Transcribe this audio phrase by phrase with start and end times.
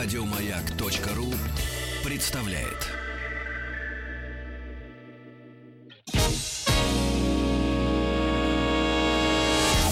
[0.00, 1.34] Радиомаяк.ру
[2.04, 2.86] представляет.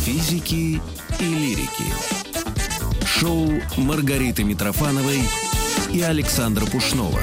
[0.04, 0.80] Физики
[1.18, 1.92] и лирики.
[3.04, 5.22] Шоу Маргариты Митрофановой
[5.92, 7.20] и Александра Пушнова.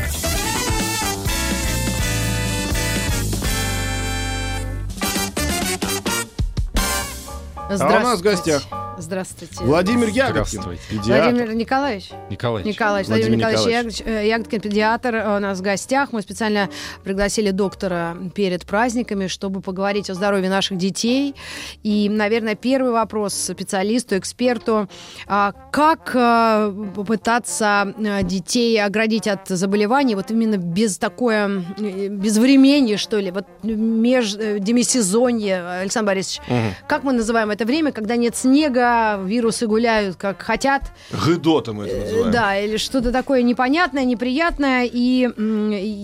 [7.70, 8.64] А у нас в гостях
[8.98, 9.56] Здравствуйте.
[9.64, 10.44] Владимир Ягодкин.
[10.62, 10.82] Здравствуйте.
[10.90, 11.30] педиатр.
[11.36, 12.10] Владимир Николаевич.
[12.30, 12.74] Николаевич.
[12.76, 14.00] Николаевич, Владимир Владимир Николаевич Николаевич.
[14.02, 16.12] Ягодич- э, Ягодкин, педиатр, э, у нас в гостях.
[16.12, 16.70] Мы специально
[17.04, 21.34] пригласили доктора перед праздниками, чтобы поговорить о здоровье наших детей.
[21.82, 24.88] И, наверное, первый вопрос специалисту, эксперту.
[25.28, 31.48] А Как э, попытаться детей оградить от заболеваний, вот именно без такое,
[31.80, 36.76] без времени, что ли, вот меж, э, демисезонье, Александр Борисович, Мгм.
[36.88, 38.83] как мы называем это время, когда нет снега,
[39.26, 42.28] вирусы гуляют как хотят, Гыдота мы это называем.
[42.28, 44.90] Э, Да, или что-то такое непонятное, неприятное.
[44.92, 45.30] И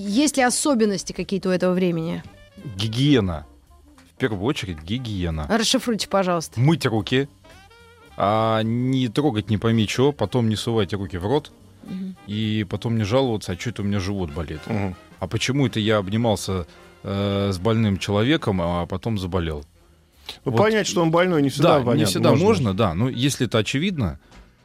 [0.08, 2.24] есть ли особенности какие-то у этого времени?
[2.76, 3.46] Гигиена.
[4.14, 5.46] В первую очередь гигиена.
[5.50, 6.60] Расшифруйте, пожалуйста.
[6.60, 7.30] Мыть руки,
[8.18, 11.52] а не трогать не пойми что, потом не сувайте руки в рот,
[12.28, 14.60] и потом не жаловаться, а что это у меня живот болит.
[14.68, 14.96] Мгм.
[15.20, 16.68] А почему это я обнимался
[17.04, 19.64] э, с больным человеком, а потом заболел?
[20.46, 20.58] Ну, Вот.
[20.58, 22.00] понять, что он больной, не всегда да, понятно.
[22.00, 22.74] не всегда можно.
[22.74, 22.94] да.
[22.94, 24.20] Но если это очевидно,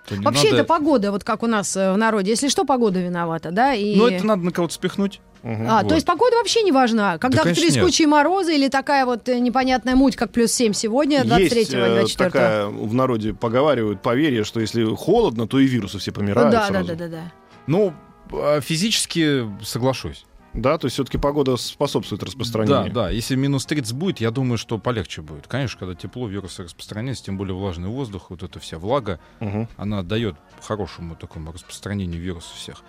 [0.07, 0.57] то не Вообще надо...
[0.57, 2.31] это погода, вот как у нас э, в народе.
[2.31, 3.75] Если что, погода виновата, да?
[3.75, 3.97] И...
[3.97, 5.21] Ну, это надо на кого-то спихнуть.
[5.43, 5.67] Мгм.
[5.69, 5.89] А, вот.
[5.89, 7.19] то есть погода вообще не важна.
[7.19, 11.59] Когда конечно, трескучие морозы или такая вот э, непонятная муть, как плюс 7 сегодня, 23
[11.59, 16.13] Есть э, 24 такая, в народе поговаривают, поверье, что если холодно, то и вирусы все
[16.13, 16.89] помирают Да, да, сразу.
[16.89, 17.33] да, да, да.
[17.67, 17.95] Ну,
[18.33, 20.25] а физически соглашусь.
[20.55, 22.93] Да, то есть все-таки погода способствует Да, распространению.
[22.93, 23.11] да.
[23.11, 25.47] Если минус 30 будет, я думаю, что полегче будет.
[25.49, 29.69] Конечно, когда тепло, вирусы распространяются, тем более влажный воздух, вот эта вся влага, Мгм.
[29.77, 32.83] она дает хорошему такому распространению вируса всех.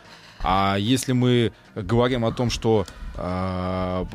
[0.44, 2.86] А если мы говорим о том, что
[3.18, 4.06] а,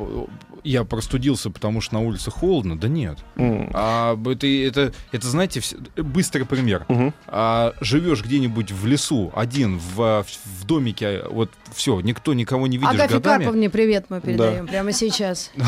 [0.63, 3.17] я простудился, потому что на улице холодно, да нет.
[3.35, 3.69] М.
[3.73, 6.85] А, это, это, это, знаете, вс- быстрый пример.
[6.87, 7.13] Мгм.
[7.27, 12.93] А, живешь где-нибудь в лесу, один, в, в домике, вот все, никто никого не видишь
[12.93, 13.43] Агафье годами.
[13.43, 15.51] Карповне привет мы передаем прямо сейчас.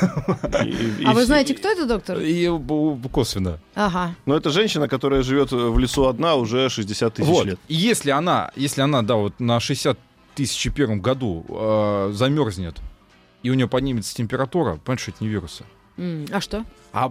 [0.00, 2.18] А вы знаете, кто это, доктор?
[2.20, 2.48] И
[3.10, 3.58] косвенно.
[3.74, 4.14] Ага.
[4.26, 7.58] Ну, это женщина, которая живет в лесу одна уже 60 тысяч лет.
[7.68, 9.98] И если она, если она, да, вот на 60
[10.38, 12.76] тысяч первом году э, замерзнет,
[13.42, 15.64] и у нее поднимется температура, понимаете, что это не вирусы.
[16.30, 16.64] А что?
[16.92, 17.10] А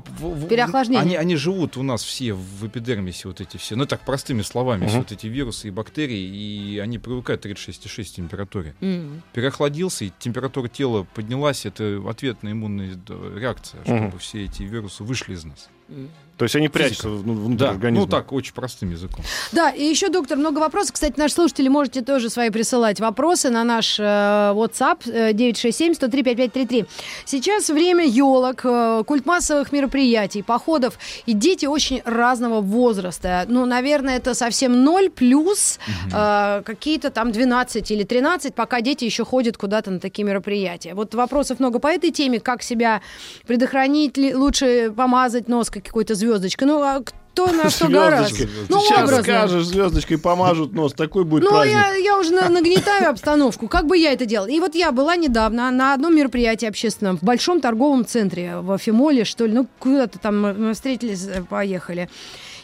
[0.50, 1.02] Переохлаждение.
[1.02, 3.76] Они, они живут у нас все в эпидермисе, вот эти все.
[3.76, 5.04] Ну, так, простыми словами, все Мгм.
[5.04, 8.76] вот эти вирусы и бактерии, и они привыкают к 36,6 температуре.
[8.80, 9.22] М.
[9.34, 14.20] Переохладился, и температура тела поднялась, это ответная иммунная да, реакция, чтобы Мгм.
[14.20, 15.68] все эти вирусы вышли из нас.
[15.90, 16.10] М.
[16.38, 18.06] То есть они прячутся в- ну, внутрь Да, организма.
[18.06, 19.24] ну так, очень простым языком.
[19.52, 20.94] Да, и еще, доктор, много вопросов.
[20.94, 26.86] Кстати, наши слушатели можете тоже свои присылать вопросы на наш э, WhatsApp э, 967-103-5533.
[27.26, 33.46] Сейчас время елок, э, культ массовых мероприятий, походов, и дети очень разного возраста.
[33.48, 35.80] Ну, наверное, это совсем ноль плюс
[36.14, 40.94] э, какие-то там 12 или 13, пока дети еще ходят куда-то на такие мероприятия.
[40.94, 43.02] Вот вопросов много по этой теме, как себя
[43.48, 46.68] предохранить, ли- лучше помазать нос какой-то звездочкой.
[46.68, 48.46] Ну, а кто на что гораздо?
[48.70, 49.24] Ну, Сейчас образно.
[49.24, 51.74] скажешь, звездочкой помажут нос, такой будет Ну, праздник.
[51.74, 53.68] я, я уже на- нагнетаю обстановку.
[53.68, 54.48] Как бы я это делала?
[54.48, 59.24] И вот я была недавно на одном мероприятии общественном в большом торговом центре, в Афимоле,
[59.24, 59.54] что ли.
[59.54, 62.10] Ну, куда-то там мы- мы встретились, э, поехали.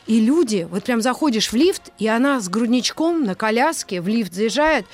[0.05, 4.33] И люди, вот прям заходишь в лифт, и она с грудничком на коляске в лифт
[4.33, 4.85] заезжает,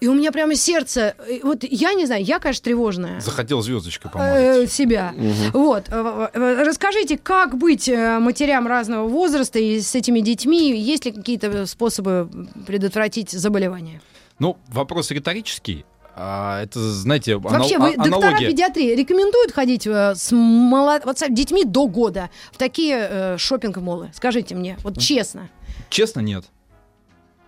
[0.00, 3.20] и у меня прямо сердце, э, вот я не знаю, я, конечно, тревожная.
[3.20, 4.72] Захотел звездочкой э, помазать.
[4.72, 5.14] себя.
[5.52, 5.84] Вот.
[5.88, 10.78] Э, Расскажите, как быть матерям разного возраста и с этими детьми?
[10.78, 12.30] Есть ли какие-то способы
[12.66, 14.00] предотвратить заболевания?
[14.38, 15.84] Ну, вопрос риторический.
[16.18, 18.48] А, это, знаете, Вообще, анал- вы, а- доктора аналогия.
[18.48, 21.04] педиатрии рекомендуют ходить э, с, молод...
[21.04, 24.10] вот с детьми до года в такие э, шопинг-молы?
[24.14, 25.50] Скажите мне, вот честно.
[25.90, 26.46] Честно, нет.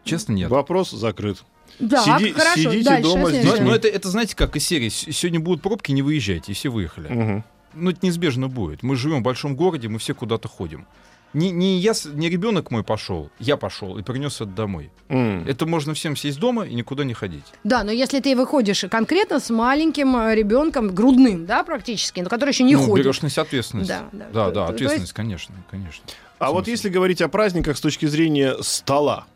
[0.05, 0.51] Честно, нет.
[0.51, 1.43] Вопрос закрыт.
[1.79, 3.03] Да, Сиди- хорошо, сидите дальше.
[3.03, 3.65] дома с Но, следующее.
[3.65, 4.89] но это, это, знаете, как из серии.
[4.91, 7.09] Сегодня будут пробки, не выезжайте, и все выехали.
[7.09, 7.45] Мгм.
[7.75, 8.83] Ну, это неизбежно будет.
[8.83, 10.87] Мы живем в большом городе, мы все куда-то ходим.
[11.35, 14.91] Не, не, я, не ребенок мой пошел, я пошел и принес это домой.
[15.09, 15.45] М.
[15.47, 17.45] Это можно всем сесть дома и никуда не ходить.
[17.65, 22.51] Да, но если ты выходишь конкретно с маленьким э, ребенком, грудным, да, практически, но который
[22.51, 23.05] еще не ну, ходит.
[23.05, 23.89] берешь на себя ответственность.
[23.89, 24.19] Да, да.
[24.19, 26.05] да, То- да, то- то ответственность, конечно, конечно.
[26.39, 29.27] А вот если говорить о праздниках с точки зрения стола,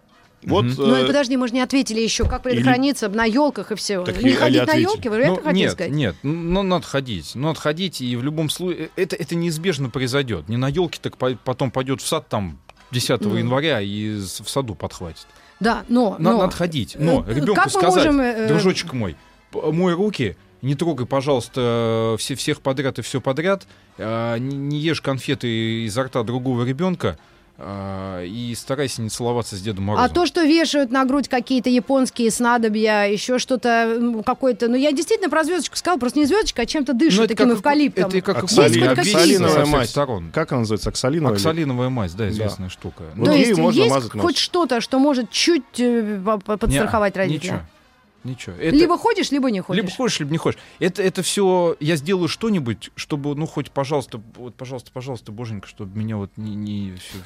[0.45, 0.75] Вот, Мгм.
[0.77, 4.03] Ну, и э, подожди, мы же не ответили еще, как предохраниться на елках и все.
[4.05, 5.93] Так Не и- ходить на елки, вы Ну, это хотите нет, сказать?
[5.93, 10.49] нет, ну надо ходить, ну надо ходить, и в любом случае это, это неизбежно произойдет.
[10.49, 12.59] Не на елке, так по- потом пойдет в сад, там
[12.91, 13.37] 10 Ну.
[13.37, 15.27] января и в саду подхватит.
[15.61, 16.17] Да, но...
[16.19, 16.97] На- но- Надо ходить.
[16.99, 19.15] Но Э, ребенку сказать, можем, э, дружочек мой,
[19.53, 23.67] мой руки, не трогай, пожалуйста, все, всех подряд и все подряд,
[23.99, 27.17] а, не, не ешь конфеты изо рта другого ребенка
[28.25, 30.05] и старайся не целоваться с Дедом Морозом.
[30.11, 34.69] А то, что вешают на грудь какие-то японские снадобья, еще что-то какое-то...
[34.69, 37.49] Ну, я действительно про звездочку сказала, просто не звездочка, а чем-то дышит Ну, это таким
[37.51, 38.11] как- эвкалиптом.
[38.11, 39.91] Это как со всех мазь.
[39.91, 40.31] сторон.
[40.33, 40.89] Как она называется?
[40.91, 41.35] Оксалиновая?
[41.35, 43.05] или- Оксалиновая мазь, да, известная штука.
[43.17, 44.23] Вот То есть можно есть мазать нос.
[44.25, 47.53] хоть что-то, что может чуть э, по- по- подстраховать Не, родителя?
[47.53, 47.61] Ничего.
[48.25, 48.55] Ничего.
[48.57, 49.83] Это- Либо ходишь, либо не ходишь.
[49.83, 50.61] Либо хочешь, либо не хочешь.
[50.79, 55.99] Это, это все, я сделаю что-нибудь, чтобы, ну, хоть, пожалуйста, вот, пожалуйста, пожалуйста, боженька, чтобы
[55.99, 56.55] меня вот не...
[56.55, 57.19] не всё-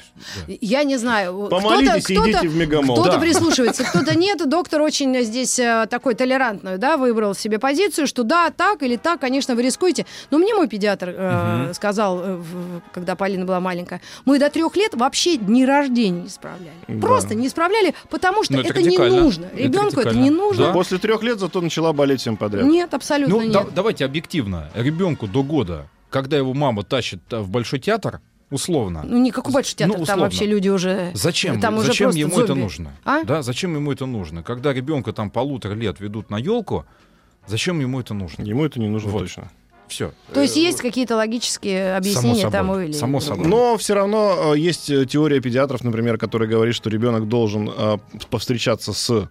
[0.46, 0.54] да.
[0.60, 1.48] Я не знаю.
[1.50, 2.94] Помолитесь кто-то, и кто-то, идите в мегамол.
[2.96, 3.18] Кто-то Да.
[3.18, 4.48] прислушивается, кто-то нет.
[4.48, 9.20] Доктор очень здесь э, такой толерантную, да, выбрал себе позицию, что да, так или так,
[9.20, 10.06] конечно, вы рискуете.
[10.30, 12.40] Но мне мой педиатр э, сказал, э,
[12.92, 16.72] когда Полина была маленькая, мы до трех лет вообще дни рождения не справляли.
[16.88, 17.00] Да.
[17.06, 19.46] Просто не справляли, потому что Ну, это это, не нужно.
[19.54, 20.66] Ребенку это не нужно.
[20.68, 20.72] Да.
[20.86, 22.64] После трех лет зато начала болеть всем подряд.
[22.64, 23.52] Нет, абсолютно Ну, нет.
[23.52, 24.70] да- давайте объективно.
[24.76, 28.20] Ребенку до года, когда его мама тащит э, в большой театр,
[28.52, 30.22] условно, Ну, никакой большой театр, Ну, там условно.
[30.24, 31.10] вообще люди уже...
[31.14, 31.60] Зачем?
[31.60, 32.60] Там уже зачем ему это зомби.
[32.62, 32.92] нужно?
[33.04, 33.24] А?
[33.24, 34.44] Да, зачем ему это нужно?
[34.44, 36.84] Когда ребенка там полутора лет ведут на елку,
[37.48, 38.44] зачем ему это нужно?
[38.44, 39.22] Ему это не нужно Вот.
[39.22, 39.50] точно.
[39.88, 40.12] Все.
[40.32, 42.52] То есть есть какие-то логические объяснения собой.
[42.52, 43.46] тому или Само собой.
[43.48, 47.98] Но все равно э, есть э, теория педиатров, например, которая говорит, что ребенок должен э,
[48.30, 49.28] повстречаться с э,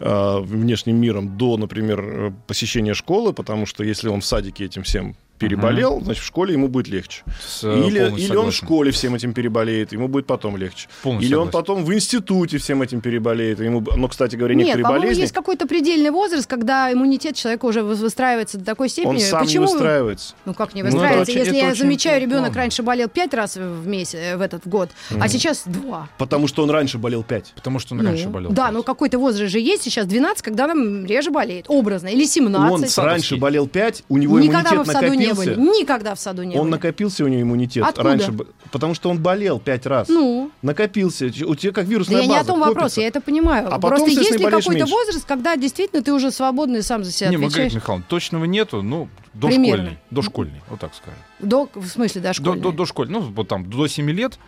[0.00, 5.14] внешним миром до, например, э, посещения школы, потому что если он в садике этим всем
[5.40, 7.22] переболел, значит, в школе ему будет легче.
[7.44, 10.88] С, э, Или, или он в школе всем этим переболеет, ему будет потом легче.
[11.02, 11.66] Полностью Или он согласен.
[11.66, 13.60] потом в институте всем этим переболеет.
[13.60, 17.64] Ему, ну, кстати говоря, некоторые Нет, по-моему, болезни, есть какой-то предельный возраст, когда иммунитет человека
[17.64, 19.10] уже вы- выстраивается до такой степени.
[19.14, 19.64] он сам Почему?
[19.66, 20.34] не выстраивается.
[20.44, 21.32] Ну как не Ну, это выстраивается?
[21.32, 24.42] очень- Если это я очень замечаю, ребенок раньше болел пять раз в месяц, э, в
[24.42, 26.08] этот год, а сейчас два.
[26.18, 27.52] Потому что он раньше болел 5.
[27.54, 28.50] Потому что он Ну, раньше болел.
[28.50, 28.74] Да, пять.
[28.74, 32.98] но какой-то возраст же есть, сейчас 12, когда нам реже болеет, образно, или Он 17.
[32.98, 35.80] раньше болел 5, у него Никогда мы иммунитет в саду не были.
[35.80, 36.70] Никогда в саду не Он были.
[36.72, 38.08] накопился у него иммунитет Откуда?
[38.08, 38.32] раньше,
[38.70, 40.08] потому что он болел пять раз.
[40.08, 41.26] Ну, Накопился.
[41.26, 42.74] У тебя как да вирусная я не о база том копится.
[42.74, 43.66] вопросе, я это понимаю.
[43.68, 44.92] А потом, Просто есть естественно, ли какой-то меньше.
[44.92, 47.72] возраст, когда действительно ты уже свободный сам за себя Не, отвечаешь?
[47.74, 49.08] Михайловна, точного нету, ну,
[49.40, 49.58] Примерно.
[49.84, 49.98] дошкольный.
[50.10, 51.18] Дошкольный, вот так скажем.
[51.38, 52.62] До, в смысле, До, дошкольный?
[52.62, 54.38] до, дошкольный, ну, вот там, до 7 лет,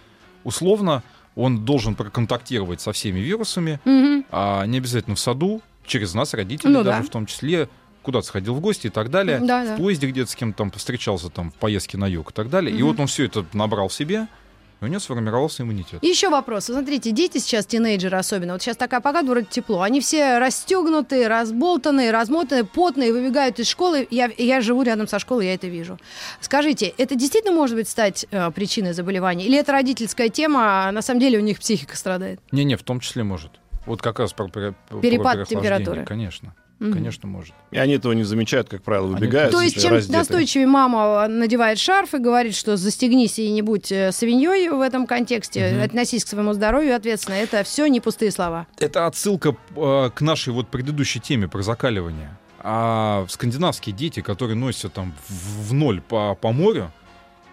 [0.44, 1.02] условно,
[1.34, 4.24] он должен проконтактировать со всеми вирусами, Мгм.
[4.30, 7.04] а не обязательно в саду, через нас, родителей Ну даже да.
[7.06, 7.68] в том числе,
[8.02, 9.74] куда-то сходил в гости и так далее, Да, да.
[9.74, 12.70] в поезде где-то с кем-то там встречался там в поездке на юг и так далее.
[12.72, 12.86] И Мгм.
[12.88, 14.26] вот он все это набрал в себе,
[14.80, 16.02] и у него сформировался иммунитет.
[16.02, 16.64] Еще вопрос.
[16.64, 22.10] Смотрите, дети сейчас, тинейджеры особенно, вот сейчас такая погода, вроде тепло, они все расстегнутые, разболтанные,
[22.10, 24.08] размотанные, потные, выбегают из школы.
[24.10, 25.98] Я, я живу рядом со школой, я это вижу.
[26.40, 29.46] Скажите, это действительно может быть стать э, причиной заболевания?
[29.46, 32.40] Или это родительская тема, а на самом деле у них психика страдает?
[32.50, 33.52] Не-не, в том числе может.
[33.86, 36.04] Вот как раз про, про- про Перепад переохлаждение, температуры.
[36.04, 36.92] Конечно, Мгм.
[36.94, 37.54] конечно может.
[37.70, 39.52] И они этого не замечают, как правило, Они- выбегают.
[39.52, 40.18] То есть, чем раздетые.
[40.18, 45.06] настойчивее мама надевает шарф и говорит, что застегнись и не будь э, свиньей в этом
[45.06, 45.82] контексте, Мгм.
[45.82, 48.66] относись к своему здоровью ответственно, это все не пустые слова.
[48.78, 52.36] Это отсылка э, к нашей вот предыдущей теме про закаливание.
[52.64, 56.92] А скандинавские дети, которые носятся там в, в ноль по, по морю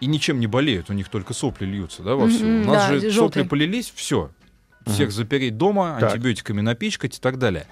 [0.02, 2.46] и ничем не болеют, у них только сопли льются, да, вовсю.
[2.46, 3.44] Мгм, у нас да, же желтые.
[3.44, 4.30] сопли полились, все.
[4.86, 6.13] Всех запереть дома, Так.
[6.13, 7.68] антибиотиками напичкать и так далее.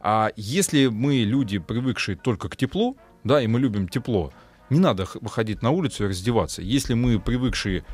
[0.00, 4.32] А если мы люди, привыкшие только к теплу, да, и мы любим тепло,
[4.70, 6.62] не надо выходить на улицу и раздеваться.
[6.62, 7.84] Если мы привыкшие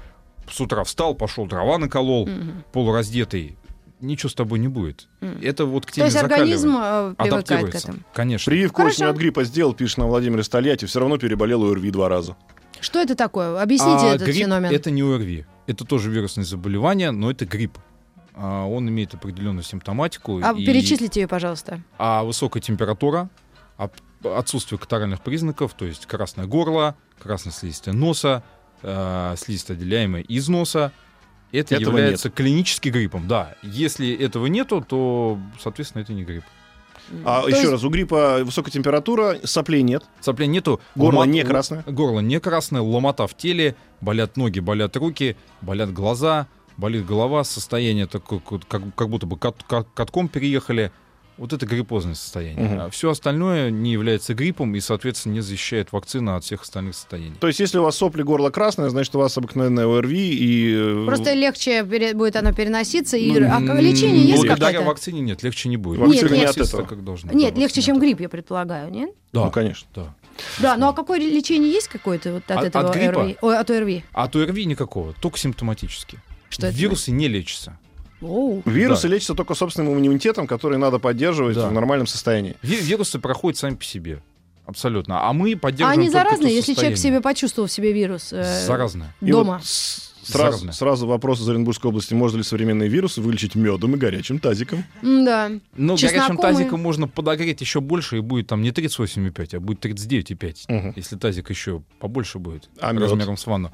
[0.50, 2.64] с утра встал, пошел дрова наколол, Мгм.
[2.72, 3.56] полураздетый,
[4.00, 5.08] ничего с тобой не будет.
[5.20, 5.38] Мгм.
[5.42, 7.78] Это вот к То теме есть организм э, привыкает к адаптируется.
[7.88, 7.98] этому.
[8.12, 8.50] Конечно.
[8.50, 8.94] Прививку Хорошо.
[8.94, 12.36] осенью от гриппа сделал, пишет нам Владимир из Тольятти, все равно переболел ОРВИ два раза.
[12.80, 13.62] Что это такое?
[13.62, 14.70] Объясните А этот грипп феномен.
[14.70, 15.46] это не ОРВИ.
[15.66, 17.78] Это тоже вирусное заболевание, но это грипп.
[18.34, 20.40] А, Он имеет определенную симптоматику.
[20.42, 21.80] А и- перечислите ее, пожалуйста.
[21.98, 23.28] А высокая температура,
[23.76, 23.92] об-
[24.24, 28.42] отсутствие катаральных признаков, то есть красное горло, краснослизистая носа,
[28.82, 30.92] э, слизь, отделяемая из носа,
[31.52, 33.28] это Этого является клиническим гриппом.
[33.28, 36.44] Да, если этого нету, то, соответственно, это не грипп.
[37.24, 40.80] А То еще есть- раз, у гриппа высокая температура, соплей нет, Соплей нету.
[40.96, 41.84] горло лома- не красное.
[41.86, 48.06] Горло не красное, ломота в теле, болят ноги, болят руки, болят глаза, болит голова, состояние
[48.06, 50.90] такое, как, как- будто бы кат- кат- катком переехали.
[51.36, 52.64] Вот это гриппозное состояние.
[52.64, 52.80] Мгм.
[52.82, 57.34] А все остальное не является гриппом и, соответственно, не защищает вакцина от всех остальных состояний.
[57.40, 60.74] То есть, если у вас сопли, горло красное, значит, у вас обыкновенное ОРВИ и...
[60.76, 63.16] э, Просто легче пере- будет оно переноситься.
[63.16, 63.32] И...
[63.32, 64.86] Ну, А лечение есть Благодаря какое-то?
[64.90, 65.98] вакцине нет, легче не будет.
[65.98, 66.84] Вакцина Нет, не от этого.
[66.86, 67.32] как должно.
[67.32, 69.10] Нет, Да, легче, чем грипп, я предполагаю, нет?
[69.32, 69.88] Да, Ну, конечно.
[69.92, 70.14] да.
[70.60, 73.22] Да, ну а какое лечение есть какое-то вот от От- этого от гриппа?
[73.22, 73.36] ОРВИ?
[73.42, 74.04] Ой, от ОРВИ?
[74.12, 76.20] От ОРВИ никакого, только симптоматически.
[76.50, 76.76] Что это?
[76.76, 77.78] Вирусы не лечатся.
[78.20, 78.62] Оу.
[78.64, 79.14] Вирусы Да.
[79.14, 81.68] лечатся только собственным иммунитетом, который надо поддерживать Да.
[81.68, 82.56] в нормальном состоянии.
[82.62, 84.22] Ви- Вирусы проходят сами по себе.
[84.66, 85.28] Абсолютно.
[85.28, 88.32] А мы А поддерживаем они только то заразные, если человек себе почувствовал в себе вирус?
[88.32, 89.12] э, Заразные.
[89.20, 89.54] И Дома.
[89.58, 92.14] вот с- сразу, сразу вопрос из Оренбургской области.
[92.14, 94.84] Можно ли современные вирусы вылечить медом и горячим тазиком?
[95.02, 95.50] Да.
[95.76, 99.80] Ну, горячим и- тазиком можно подогреть еще больше, и будет там не 38,5, а будет
[99.80, 100.64] 39,5.
[100.68, 100.94] Мгм.
[100.96, 103.02] Если тазик еще побольше будет, А мед?
[103.02, 103.70] размером с ванну.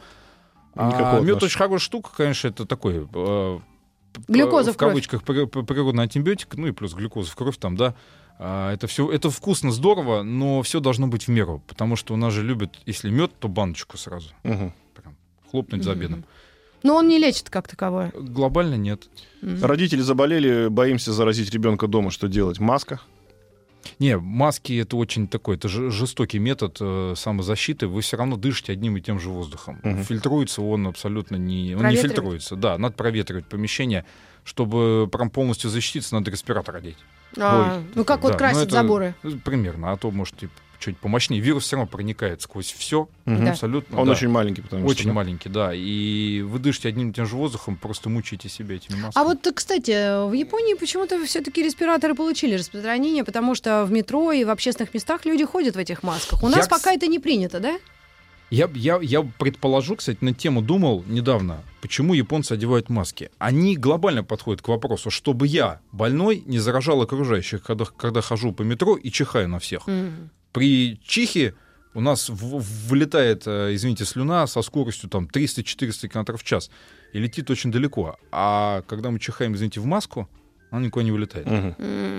[0.75, 3.09] Никакого А, мед очень хорошая штука, конечно, это такой...
[3.13, 3.59] э,
[4.29, 4.91] Глюкоза в в кровь.
[4.93, 7.95] кавычках при- при- природный антибиотик, ну и плюс глюкоза в кровь там, да.
[8.39, 12.17] А, Это все, это вкусно, здорово, но все должно быть в меру, потому что у
[12.17, 14.73] нас же любят, если мед, то баночку сразу, Мгм.
[14.95, 15.17] прям
[15.51, 16.25] хлопнуть за обедом.
[16.83, 18.11] Но он не лечит как таковое.
[18.17, 19.09] Глобально нет.
[19.43, 19.63] Мгм.
[19.65, 22.11] Родители заболели, боимся заразить ребенка дома.
[22.11, 22.59] Что делать?
[22.59, 23.01] Маска?
[23.99, 27.87] Не, маски это очень такой, это же- жестокий метод э, самозащиты.
[27.87, 29.81] Вы все равно дышите одним и тем же воздухом.
[29.83, 30.05] Мгм.
[30.05, 32.57] Фильтруется он абсолютно не, он не фильтруется.
[32.57, 34.05] Да, надо проветривать помещение,
[34.45, 36.99] чтобы прям полностью защититься, надо респиратор одеть.
[37.39, 39.15] А, ну как вот Да, красить ну это заборы?
[39.45, 41.41] Примерно, а то может типа, чуть помощнее.
[41.41, 43.09] Вирус все равно проникает сквозь все.
[43.27, 43.51] Да.
[43.51, 44.01] абсолютно.
[44.01, 44.13] Он да.
[44.13, 45.09] очень маленький, потому очень что...
[45.09, 45.15] да?
[45.15, 45.71] маленький, да.
[45.75, 49.25] И вы дышите одним и тем же воздухом, просто мучаете себя этими масками.
[49.25, 54.45] А вот, кстати, в Японии почему-то все-таки респираторы получили распространение, потому что в метро и
[54.45, 56.43] в общественных местах люди ходят в этих масках.
[56.43, 57.79] У Я, нас пока это не принято, да?
[58.51, 63.31] Я, я, я предположу, кстати, на тему думал недавно, почему японцы одевают маски.
[63.39, 68.63] Они глобально подходят к вопросу, чтобы я, больной, не заражал окружающих, когда, когда хожу по
[68.63, 69.87] метро и чихаю на всех.
[69.87, 70.31] Мгм.
[70.53, 71.55] При чихе
[71.95, 76.71] у нас в- вылетает, э, извините, слюна со скоростью там 300-400 км в час
[77.13, 78.17] и летит очень далеко.
[78.33, 80.29] А когда мы чихаем, извините, в маску,
[80.71, 81.47] она никуда не вылетает.
[81.47, 81.75] Мгм.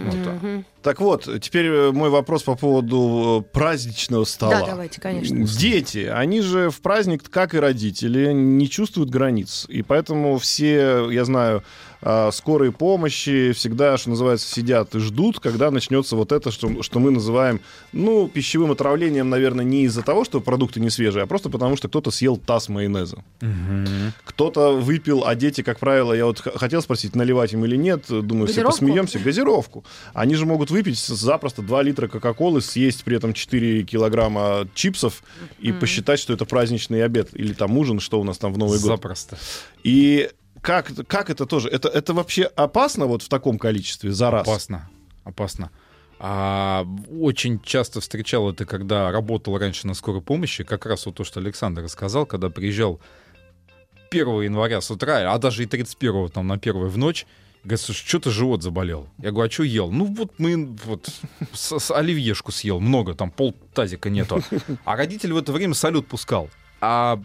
[0.09, 0.43] Вот так.
[0.43, 0.65] Мгм.
[0.83, 4.59] Так вот, теперь э, мой вопрос по поводу э, праздничного стола.
[4.59, 5.45] Да, давайте, конечно.
[5.47, 9.65] Дети, они же в праздник, как и родители, не чувствуют границ.
[9.69, 11.63] И поэтому все, я знаю,
[12.01, 16.99] а, скорые помощи всегда, что называется, сидят и ждут, когда начнется вот это, что, что
[16.99, 17.61] мы называем,
[17.93, 21.87] ну, пищевым отравлением, наверное, не из-за того, что продукты не свежие, а просто потому, что
[21.87, 23.23] кто-то съел таз майонеза.
[23.41, 24.13] Мгм.
[24.23, 28.47] Кто-то выпил, а дети, как правило, я вот хотел спросить, наливать им или нет, думаю,
[28.47, 28.71] все Газировку?
[28.71, 29.83] посмеемся, газировку.
[30.13, 35.23] Они же могут выпить запросто 2 литра Кока-Колы, съесть при этом 4 килограмма чипсов
[35.59, 35.79] и Мгм.
[35.79, 38.87] посчитать, что это праздничный обед или там ужин, что у нас там в Новый год.
[38.87, 39.37] Запросто.
[39.83, 40.29] И
[40.61, 41.69] как, как это тоже?
[41.69, 44.47] Это, это вообще опасно вот в таком количестве за раз?
[44.47, 44.89] Опасно,
[45.23, 45.71] опасно.
[46.19, 51.23] А, очень часто встречал это, когда работал раньше на скорой помощи, как раз вот то,
[51.23, 52.99] что Александр рассказал, когда приезжал
[54.11, 57.25] 1 января с утра, а даже и 31 там на первую в ночь,
[57.63, 59.07] говорит, слушай, что-то живот заболел.
[59.17, 59.91] Я говорю, а что ел?
[59.91, 61.09] Ну вот мы вот
[61.53, 64.43] с, с оливьешку съел, много, там пол тазика нету.
[64.85, 66.49] А родитель в это время салют пускал.
[66.81, 67.19] А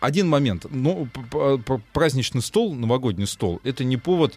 [0.00, 4.34] один момент, ну, п- праздничный стол, новогодний стол, это не повод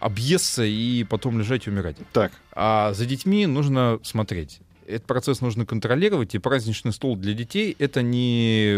[0.00, 1.96] объесться и потом лежать и умирать.
[2.12, 4.60] Так, А за детьми нужно смотреть.
[4.86, 8.76] Этот процесс нужно контролировать, и праздничный стол для детей— это не,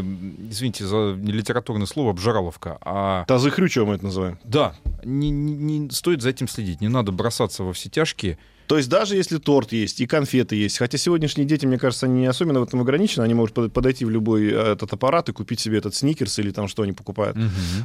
[0.50, 4.38] извините за не литературное слово, обжираловка, а тазы хрючево мы это называем.
[4.42, 4.74] да,
[5.04, 8.38] не, не- не стоит за этим следить, не надо бросаться во все тяжкие.
[8.70, 12.20] То есть даже если торт есть и конфеты есть, хотя сегодняшние дети, мне кажется, они
[12.20, 15.32] не особенно в этом ограничены, они могут под- подойти в любой э, этот аппарат и
[15.32, 17.36] купить себе этот сникерс или там что они покупают.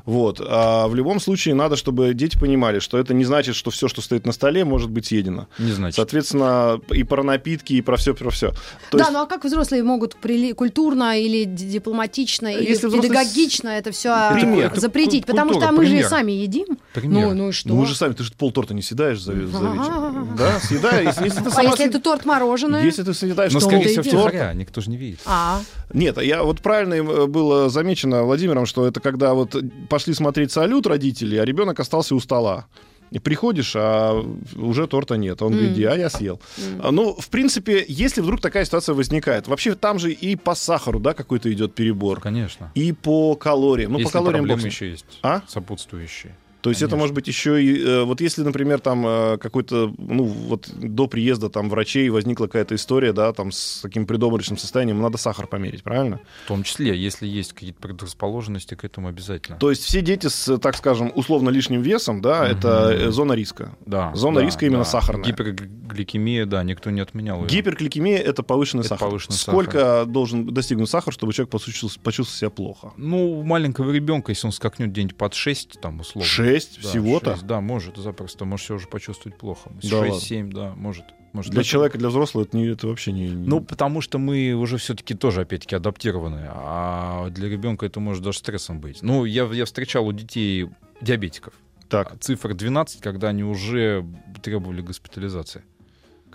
[0.06, 0.40] Вот.
[0.48, 4.02] А в любом случае надо, чтобы дети понимали, что это не значит, что все, что
[4.04, 5.48] стоит на столе, может быть съедено.
[5.58, 5.96] Не значит.
[5.96, 8.52] Соответственно, и про напитки, и про все, про все.
[8.92, 12.86] То да, есть, ну а как взрослые могут прили- культурно или ди- дипломатично, или Если
[12.86, 14.68] взрослый педагогично это все Пример.
[14.68, 15.26] Это запретить?
[15.26, 16.10] ку- Потому культура, что мы же пример.
[16.10, 16.78] сами едим.
[16.94, 17.30] Пример.
[17.30, 17.70] Ну, ну и что?
[17.70, 20.36] ну мы же сами, ты же полторта не съедаешь за, за вечер.
[20.38, 21.06] Да, съедаешь.
[21.08, 22.84] Если, если ты А сама если съед- это торт мороженое?
[22.84, 25.20] Если ты съедаешь Но, что скорее всего, втихаря, никто же не видит.
[25.26, 25.62] А,
[25.94, 29.56] Нет, я вот правильно э, было замечено Владимиром, что это когда вот
[29.90, 32.66] пошли смотреть салют родители, а ребенок остался у стола.
[33.12, 34.20] И приходишь, а
[34.56, 35.42] уже торта нет.
[35.44, 35.94] Он говорит, М.
[35.94, 36.42] а я съел.
[36.82, 41.00] А, Ну, в принципе, если вдруг такая ситуация возникает, вообще там же и по сахару,
[41.00, 42.72] да, какой-то идет перебор, Конечно.
[42.74, 43.92] и по калориям.
[43.94, 45.42] Ну, Если по калориям проблемы еще есть, А?
[45.48, 46.36] сопутствующие.
[46.66, 46.98] То есть это Конечно.
[46.98, 47.80] может быть еще и...
[47.80, 52.74] э, Вот если, например, там э, какой-то, ну, вот до приезда там врачей возникла какая-то
[52.74, 56.20] история, да, там с таким предобморочным состоянием, надо сахар померить, правильно?
[56.46, 59.60] В том числе, если есть какие-то предрасположенности к этому обязательно.
[59.60, 62.58] То есть все дети с, так скажем, условно лишним весом, да, Мгм.
[62.58, 63.78] это э, зона риска.
[63.86, 64.86] Да, Зона да, риска именно да.
[64.86, 65.24] сахарная.
[65.24, 67.48] Гипергликемия, да, никто не отменял ее.
[67.48, 69.08] Гипергликемия это повышенный Это сахар.
[69.10, 72.94] повышенный Сколько должен достигнуть сахар, чтобы человек почувствовал, почувствовал себя плохо?
[72.98, 76.28] Ну, у маленького ребенка, если он скакнет где-нибудь под 6, там, условно.
[76.56, 77.34] Шесть Да, всего-то?
[77.34, 78.46] шесть, да, может, запросто.
[78.46, 79.70] Может себя уже почувствовать плохо.
[79.84, 80.14] Да ладно.
[80.14, 81.04] 6-7, да, может.
[81.34, 83.28] Может, Для это- человека, для взрослого это, не, это вообще не...
[83.28, 86.46] не- Ну, потому что мы уже все-таки тоже, опять-таки, адаптированы.
[86.50, 89.00] А для ребенка это может даже стрессом быть.
[89.02, 90.70] Ну, я, я встречал у детей
[91.02, 91.54] диабетиков.
[91.90, 94.06] так, Цифр 12, когда они уже
[94.42, 95.62] требовали госпитализации.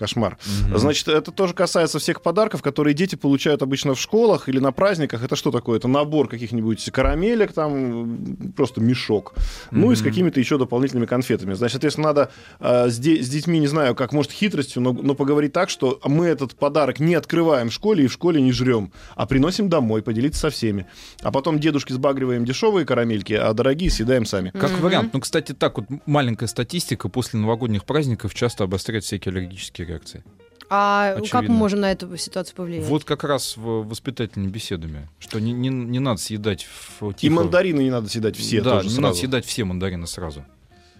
[0.00, 0.38] Кошмар.
[0.74, 5.22] Значит, это тоже касается всех подарков, которые дети получают обычно в школах или на праздниках.
[5.22, 5.78] Это что такое?
[5.78, 9.34] Это набор каких-нибудь карамелек, там просто мешок.
[9.70, 11.52] Ну и с какими-то еще дополнительными конфетами.
[11.54, 12.30] Значит, соответственно, надо
[12.60, 16.00] э, с, де- с детьми, не знаю, как, может, хитростью, но, но поговорить так, что
[16.04, 20.02] мы этот подарок не открываем в школе и в школе не жрем, а приносим домой,
[20.02, 20.86] поделиться со всеми.
[21.22, 24.50] А потом дедушки сбагриваем дешевые карамельки, а дорогие съедаем сами.
[24.50, 25.12] Как вариант.
[25.12, 27.08] Ну, кстати, так вот маленькая статистика.
[27.10, 30.24] После новогодних праздников часто обостряют всякие аллергические реакции.
[30.72, 31.52] А как Очевидно.
[31.52, 32.84] мы можем на эту ситуацию повлиять?
[32.86, 35.08] Вот как раз в воспитательными беседами.
[35.18, 36.64] Что не, не, не надо съедать
[37.00, 37.34] в И тихо.
[37.34, 39.00] мандарины не надо съедать все да, тоже не сразу.
[39.02, 40.44] надо съедать все мандарины сразу.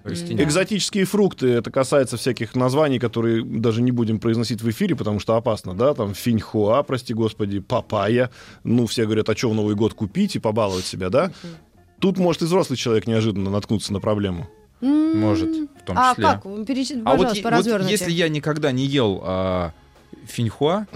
[0.03, 0.43] Растения.
[0.43, 5.37] Экзотические фрукты, это касается всяких названий, которые даже не будем произносить в эфире, потому что
[5.37, 8.31] опасно, да, там финьхуа, прости господи, папайя,
[8.65, 11.33] ну, все говорят, а что в Новый год купить и побаловать себя, да?
[12.01, 14.49] Тут может и взрослый человек неожиданно наткнуться на проблему.
[14.81, 16.25] Может, в том А числе.
[16.25, 16.45] как?
[16.45, 19.73] Вы переч- А вот, вот если я никогда не ел а,
[20.27, 20.87] финьхуа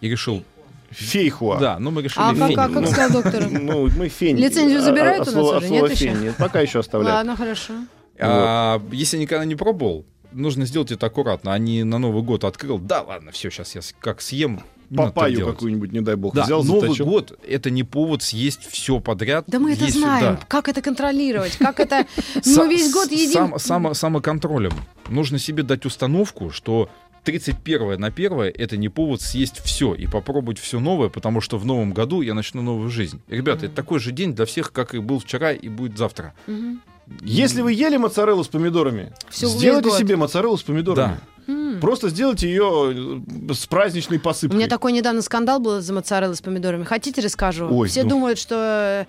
[0.00, 0.42] и решил...
[0.90, 1.58] Фейхуа.
[1.60, 2.56] Да, ну мы решили А как, фень.
[2.56, 3.48] как, как Ну, сказал доктор?
[3.48, 4.36] Ну, мы фень.
[4.36, 5.66] Лицензию А- забирают а у нас слово- уже?
[5.66, 6.10] а Нет еще?
[6.12, 7.14] нет, пока еще оставляют.
[7.14, 7.74] Ладно, хорошо.
[8.18, 12.78] А, Если никогда не пробовал, нужно сделать это аккуратно, а не на Новый год открыл.
[12.78, 14.62] Да, ладно, все, сейчас я как съем.
[14.96, 15.54] Папайю делать.
[15.54, 17.06] какую-нибудь, не дай бог, Да, взял, Новый заточил.
[17.06, 19.44] год это не повод съесть все подряд.
[19.46, 20.36] Да мы это Есть- знаем.
[20.36, 20.46] да.
[20.48, 21.56] Как это контролировать?
[21.58, 22.06] Как это...
[22.44, 23.32] Мы весь год едим...
[23.32, 24.72] сам- само- самоконтролем.
[25.08, 26.88] Нужно себе дать установку, что
[27.24, 31.66] 31 на 1 это не повод съесть все и попробовать все новое, потому что в
[31.66, 33.20] новом году я начну новую жизнь.
[33.28, 36.34] Ребята, это такой же день для всех, как и был вчера и будет завтра.
[36.46, 36.80] Мгм.
[37.22, 41.18] Если вы ели моцареллу с помидорами, Всё, весь сделайте себе моцареллу с помидорами.
[41.50, 41.80] М.
[41.80, 44.56] Просто сделайте ее э, с праздничной У посыпкой.
[44.58, 46.84] меня такой недавно скандал был за моцареллой с помидорами.
[46.84, 47.68] Хотите, расскажу?
[47.70, 48.10] Ой, Все ну.
[48.10, 49.06] думают, что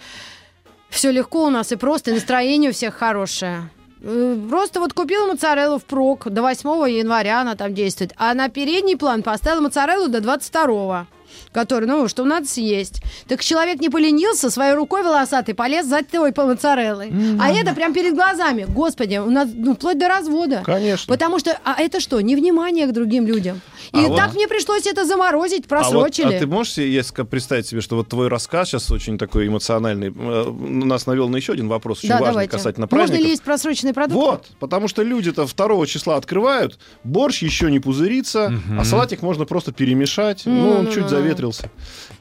[0.89, 3.69] все легко у нас и просто, и настроение у всех хорошее.
[4.01, 8.13] Э, Просто вот купила моцареллу в прок до 8 января она там действует.
[8.17, 11.07] А на передний план поставила моцареллу до 22
[11.51, 13.01] который, ну, что надо съесть.
[13.27, 17.11] Так человек не поленился, своей рукой волосатой полез за той по моцареллой.
[17.39, 18.65] А это прям перед глазами.
[18.67, 20.61] Господи, у нас ну, вплоть до развода.
[20.65, 21.11] Конечно.
[21.11, 23.61] Потому что, а это что, невнимание к другим людям.
[23.93, 26.35] И А вот- так мне пришлось это заморозить, А, вот, просрочили.
[26.35, 30.13] а ты можешь себе если представить себе, что вот твой рассказ сейчас очень такой эмоциональный,
[30.15, 32.51] э, нас навел на еще один вопрос, очень да, важный давайте.
[32.51, 33.23] касательно Можно праздников.
[33.25, 34.19] ли есть просроченные продукты?
[34.25, 39.71] Вот, потому что люди-то 2 числа открывают, борщ еще не пузырится, а салатик можно просто
[39.71, 40.91] перемешать, ну, он Ну-ну-ну.
[41.21, 41.69] Заветрился.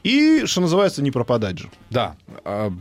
[0.03, 1.69] И, что называется, не пропадать же.
[1.89, 2.71] Да, а,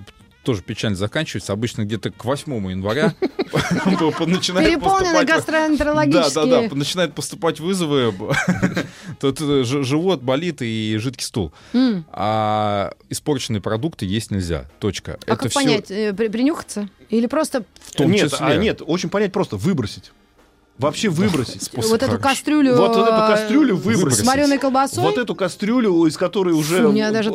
[0.42, 1.52] тоже печально заканчивается.
[1.52, 3.14] Обычно где-то к 8 января
[3.64, 5.26] Переполнены поступать...
[5.26, 6.46] Да, гастроэнтерологические...
[6.46, 8.14] да, да, начинают поступать вызовы,
[9.20, 11.52] тут э, живот болит и жидкий стул.
[12.08, 14.66] А испорченные продукты есть нельзя.
[14.78, 15.18] Точка.
[15.26, 16.88] А Это как понять, э, при- принюхаться?
[17.10, 18.46] Или просто в том нет, числе.
[18.46, 20.12] а нет, очень понять просто, выбросить.
[20.80, 21.62] Вообще выбросить.
[21.62, 22.76] Способ вот эту кастрюлю...
[22.76, 24.26] Вот, вот эту э, кастрюлю С выбросить.
[24.26, 25.02] вареной колбасой?
[25.04, 27.30] Вот эту кастрюлю, из которой уже Фу, даже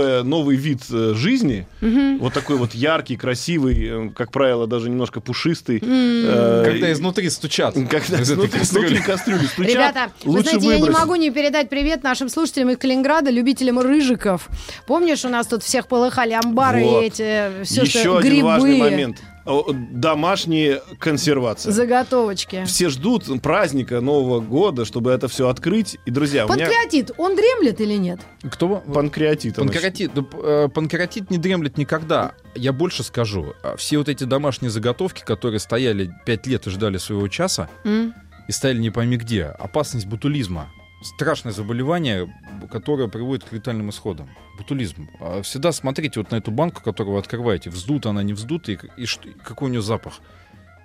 [0.00, 2.18] э, новый вид э, жизни, Мгм.
[2.18, 5.82] вот такой вот яркий, красивый, э, как правило, даже немножко пушистый.
[5.82, 7.74] Э, Когда изнутри стучат.
[7.90, 9.46] когда из этой снутри, кастрюли.
[9.46, 11.00] стучат, Ребята, вы знаете, я не выбросить.
[11.00, 14.48] могу не передать привет нашим слушателям из Калининграда, любителям рыжиков.
[14.86, 17.02] Помнишь, у нас тут всех полыхали амбары Вот.
[17.02, 19.16] и эти все, Еще что один грибы, важный момент.
[19.46, 21.72] О, Домашняя консервация.
[21.72, 22.64] заготовочки.
[22.64, 25.98] Все ждут праздника Нового года, чтобы это все открыть.
[26.04, 28.20] И, друзья, у меня Панкреатит, он дремлет или нет?
[28.50, 28.76] Кто?
[28.92, 29.54] панкреатит.
[29.54, 29.72] значит.
[29.72, 32.32] Панкреатит, да, п- э, панкреатит не дремлет никогда.
[32.54, 33.54] Я больше скажу.
[33.62, 38.14] А Все вот эти домашние заготовки, которые стояли 5 лет и ждали своего часа, М?
[38.48, 39.44] и стояли не пойми где.
[39.44, 40.70] Опасность ботулизма.
[41.02, 42.32] Страшное заболевание,
[42.70, 44.30] которое приводит к летальным исходам.
[44.56, 45.08] Ботулизм.
[45.20, 47.70] А Всегда смотрите вот на эту банку, которую вы открываете.
[47.70, 49.06] Вздута она, не вздута, и, и и
[49.44, 50.20] какой у нее запах.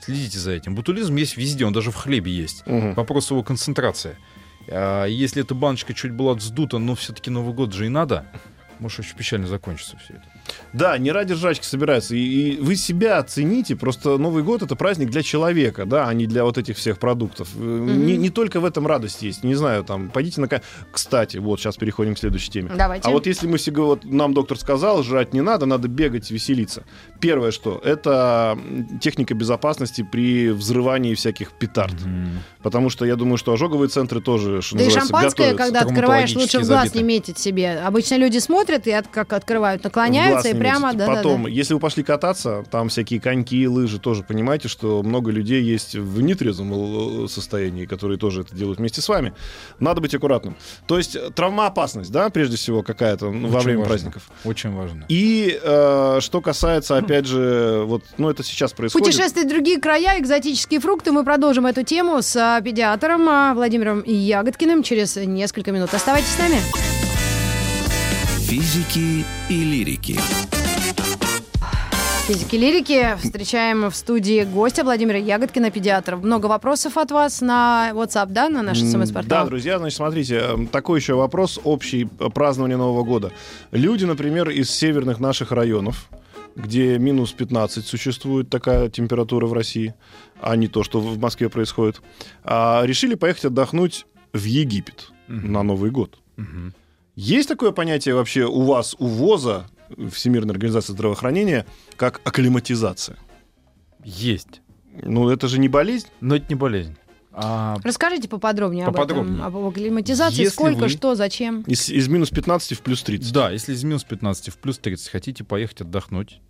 [0.01, 0.75] Следите за этим.
[0.75, 2.65] Ботулизм есть везде, он даже в хлебе есть.
[2.65, 2.93] Мгм.
[2.95, 4.17] Вопрос его концентрации.
[4.67, 8.25] А Если эта баночка чуть была вздута, но все-таки Новый год же и надо,
[8.79, 10.23] может очень печально закончится все это.
[10.73, 12.15] Да, не ради ржачки собираются.
[12.15, 13.75] И, и вы себя оцените.
[13.75, 17.49] Просто Новый год это праздник для человека, да, а не для вот этих всех продуктов.
[17.55, 19.43] Э, Не, не только в этом радость есть.
[19.43, 20.49] Не знаю, там, пойдите на...
[20.91, 22.71] Кстати, вот сейчас переходим к следующей теме.
[22.75, 23.07] Давайте.
[23.07, 26.83] А вот если мы себе, вот нам доктор сказал, жрать не надо, надо бегать, веселиться.
[27.19, 28.57] Первое что, это
[29.01, 31.95] техника безопасности при взрывании всяких петард.
[32.63, 35.57] Потому что я думаю, что ожоговые центры тоже, что Да и шампанское, готовятся.
[35.57, 36.97] когда открываешь, лучше в глаз забиты.
[36.99, 37.79] не метить себе.
[37.79, 39.85] Обычно люди смотрят и от, как открывают, В
[40.31, 41.49] глаз и прямо, да, да, Потом, да.
[41.49, 46.21] если вы пошли кататься, там всякие коньки, лыжи, тоже понимаете, что много людей есть в
[46.21, 49.33] нетрезвом э, состоянии, которые тоже это делают вместе с вами.
[49.79, 50.55] Надо быть аккуратным.
[50.87, 53.89] То есть э, травмоопасность, да, прежде всего, какая-то ну, во время важно.
[53.89, 54.23] праздников.
[54.43, 55.05] Очень важно.
[55.09, 59.07] И э, что касается, опять же, вот, ну это сейчас происходит.
[59.07, 61.11] Путешествие в другие края, экзотические фрукты.
[61.11, 65.93] Мы продолжим эту тему с а, педиатром Владимиром Ягодкиным через несколько минут.
[65.93, 66.90] Оставайтесь с нами.
[68.51, 70.19] Физики и лирики.
[72.27, 73.15] Физики лирики.
[73.23, 76.17] Встречаем в студии гостя Владимира Ягодкина, педиатра.
[76.17, 79.23] Много вопросов от вас на WhatsApp, да, на наш смс-портал?
[79.23, 83.31] Да, друзья, значит, смотрите, э, такой еще вопрос общий э, празднования Нового года.
[83.71, 86.09] Люди, например, из северных наших районов,
[86.57, 89.93] где минус 15 существует такая температура в России,
[90.41, 92.01] а не то, что в Москве происходит,
[92.43, 95.53] а, решили поехать отдохнуть в Египет Мгм.
[95.53, 96.17] на Новый год.
[96.35, 96.73] Мгм.
[97.21, 99.67] Есть такое понятие вообще у вас, у ВОЗа,
[100.11, 103.15] Всемирной организации здравоохранения, как акклиматизация?
[104.03, 104.61] Есть.
[105.03, 106.07] Ну, это же не болезнь.
[106.19, 106.95] Но это не болезнь.
[107.31, 109.43] А, Расскажите поподробнее, Поподробнее.
[109.43, 109.65] об этом.
[109.65, 110.39] Об акклиматизации.
[110.41, 111.61] Если Сколько, вы- что, зачем?
[111.67, 113.31] Из, из минус 15 в плюс 30.
[113.31, 116.41] да, если из минус 15 в плюс 30 хотите поехать отдохнуть,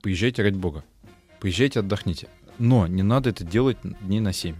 [0.00, 0.84] поезжайте ради бога.
[1.40, 2.28] Поезжайте, отдохните.
[2.60, 4.54] Но не надо это делать дней на 7.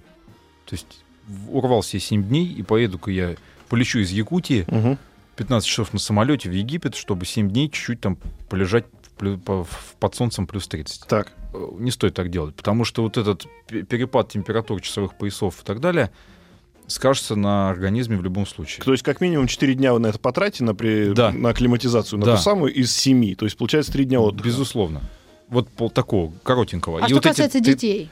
[0.66, 3.36] То есть в- урвал себе 7 дней и поеду-ка я,
[3.68, 4.98] полечу из Якутии, Мгм.
[5.40, 8.18] 15 часов на самолете в Египет, чтобы 7 дней чуть-чуть там
[8.50, 8.84] полежать
[9.98, 11.06] под солнцем плюс 30.
[11.06, 11.32] Так.
[11.54, 15.64] Э, Не стоит так делать, потому что вот этот пе- перепад температур часовых поясов и
[15.64, 16.10] так далее
[16.88, 18.84] скажется на организме в любом случае.
[18.84, 21.14] То есть, как минимум, 4 дня вы на это потратите, на, при...
[21.14, 21.32] Да.
[21.32, 22.36] на акклиматизацию, на Да.
[22.36, 23.34] ту самую из 7.
[23.34, 24.46] То есть, получается, 3 дня отдыха.
[24.46, 25.00] Безусловно.
[25.48, 26.98] Вот пол такого коротенького.
[26.98, 28.10] А И что вот эти касается три- детей?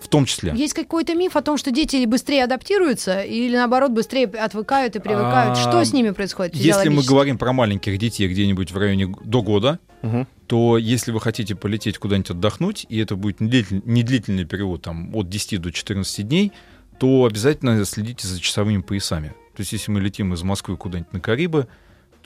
[0.00, 0.52] В том числе.
[0.56, 5.58] Есть какой-то миф о том, что дети быстрее адаптируются или, наоборот, быстрее отвыкают и привыкают?
[5.58, 9.42] А, Что с ними происходит Если мы говорим про маленьких детей где-нибудь в районе до
[9.42, 10.26] года, Мгм.
[10.46, 15.28] то если вы хотите полететь куда-нибудь отдохнуть, и это будет недлитель- недлительный период, там, от
[15.28, 16.52] 10 до 14 дней,
[16.98, 19.28] то обязательно следите за часовыми поясами.
[19.54, 21.66] То есть если мы летим из Москвы куда-нибудь на Карибы,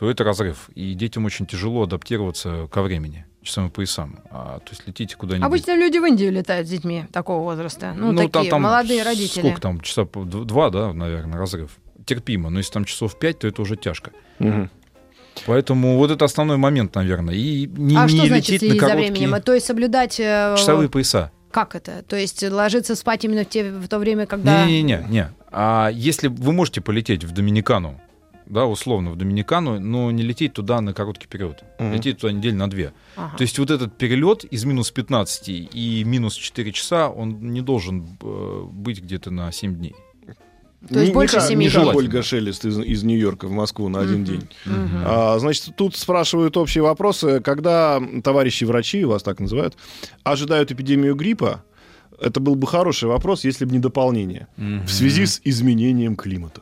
[0.04, 0.68] то это разрыв.
[0.74, 4.18] И детям очень тяжело адаптироваться ко времени, часовым поясам.
[4.30, 5.46] А, то есть летите куда-нибудь...
[5.46, 7.94] Обычно люди в Индию летают с детьми такого возраста.
[7.96, 9.40] Ну, там- такие там молодые родители.
[9.40, 11.78] Сколько там, часа два, да, наверное, разрыв.
[12.04, 14.10] Терпимо, но если там часов пять, то это уже тяжко.
[14.40, 14.70] Мгм.
[15.46, 17.34] Поэтому вот это основной момент, наверное.
[17.34, 19.40] И не, а не что значит лететь следить за временем?
[19.40, 20.20] То есть соблюдать...
[20.20, 21.32] э, часовые пояса.
[21.50, 22.02] Как это?
[22.02, 24.66] То есть ложиться спать именно в, те- в то время, когда...
[24.66, 25.30] Не-не-не, не.
[25.50, 28.00] А если вы можете полететь в Доминикану,
[28.46, 31.62] да, условно в Доминикану, но не лететь туда на короткий период.
[31.78, 31.92] Мгм.
[31.94, 32.92] Лететь туда неделю на две.
[33.16, 33.36] Ага.
[33.36, 38.06] То есть вот этот перелет из минус 15 и минус 4 часа, он не должен
[38.22, 39.94] э, быть где-то на 7 дней.
[40.88, 41.94] То есть Не- больше не как- семи не как.
[41.94, 44.46] Ольга Шелест из, из Нью-Йорка в Москву на один день.
[44.66, 45.02] Мгм.
[45.06, 47.40] А, значит, тут спрашивают общие вопросы.
[47.40, 49.78] Когда товарищи врачи, вас так называют,
[50.24, 51.64] ожидают эпидемию гриппа,
[52.20, 54.46] это был бы хороший вопрос, если бы не дополнение.
[54.58, 56.60] В связи с изменением климата.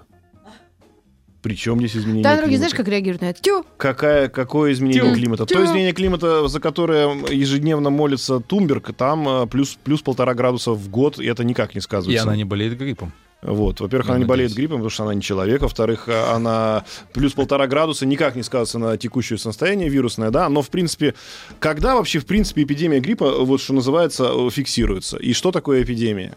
[1.43, 3.43] Причем здесь изменение Да, другие, знаешь, как реагируют на это?
[3.43, 3.65] Тю!
[3.77, 5.15] Какая, какое изменение Тю.
[5.15, 5.45] климата?
[5.45, 5.57] Тю.
[5.57, 10.89] То изменение климата, за которое ежедневно молится Тумберг, там э, плюс, плюс полтора градуса в
[10.89, 12.23] год, и это никак не И сказывается.
[12.23, 13.13] она не болеет гриппом.
[13.43, 13.81] Вот.
[13.81, 15.63] Во-первых, она не болеет гриппом, потому что она не человек.
[15.63, 20.49] Во-вторых, э, она плюс полтора градуса никак не сказывается на текущее состояние вирусное, да.
[20.49, 21.15] Но, в принципе,
[21.59, 25.17] когда вообще, в принципе, эпидемия гриппа, вот что называется, э, фиксируется?
[25.17, 26.35] И что такое эпидемия?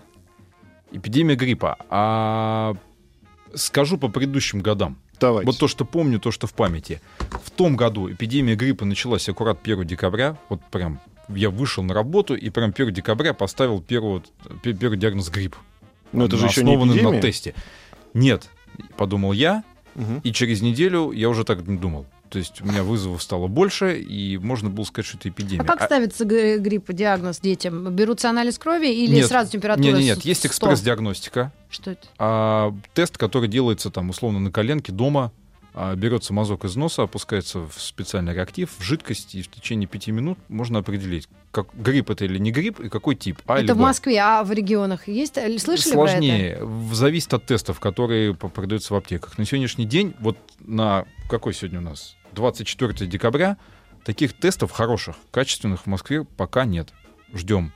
[0.92, 1.78] Эпидемия гриппа.
[1.92, 2.74] А
[3.56, 4.98] скажу по предыдущим годам.
[5.20, 5.46] Давайте.
[5.50, 7.02] Вот то, что помню, то, что в памяти.
[7.44, 10.38] В том году эпидемия гриппа началась аккурат 1 декабря.
[10.50, 14.22] Вот прям я вышел на работу и прям 1 декабря поставил первый,
[14.62, 15.56] первый диагноз грипп.
[16.12, 17.12] Но это же еще не эпидемия.
[17.12, 17.56] на тесте.
[18.14, 18.50] Нет,
[18.98, 19.64] подумал я,
[19.96, 20.20] Мгм.
[20.24, 22.06] и через неделю я уже так не думал.
[22.36, 25.62] То есть у меня вызовов стало больше, и можно было сказать, что это эпидемия.
[25.62, 27.90] А как ставится г- грипп, диагноз детям?
[27.96, 29.28] Берутся анализ крови или Нет.
[29.28, 30.48] сразу температура Нет, нет, с- есть 100?
[30.50, 31.54] экспресс-диагностика.
[31.70, 32.06] Что это?
[32.20, 35.32] А тест, который делается там условно на коленке дома,
[35.74, 40.12] а, берется мазок из носа, опускается в специальный реактив, в жидкость, и в течение пяти
[40.12, 43.42] минут можно определить, как грипп это или не грипп, и какой тип.
[43.46, 43.78] А это в.
[43.78, 45.38] Москве, а в регионах есть?
[45.38, 46.12] Или Слышали про это?
[46.12, 46.60] Сложнее.
[46.92, 49.38] Зависит от тестов, которые продаются в аптеках.
[49.38, 52.16] На сегодняшний день, вот на какой сегодня у нас?
[52.36, 53.58] 24 декабря,
[54.04, 56.94] таких тестов хороших, качественных в Москве пока нет.
[57.34, 57.74] Ждем.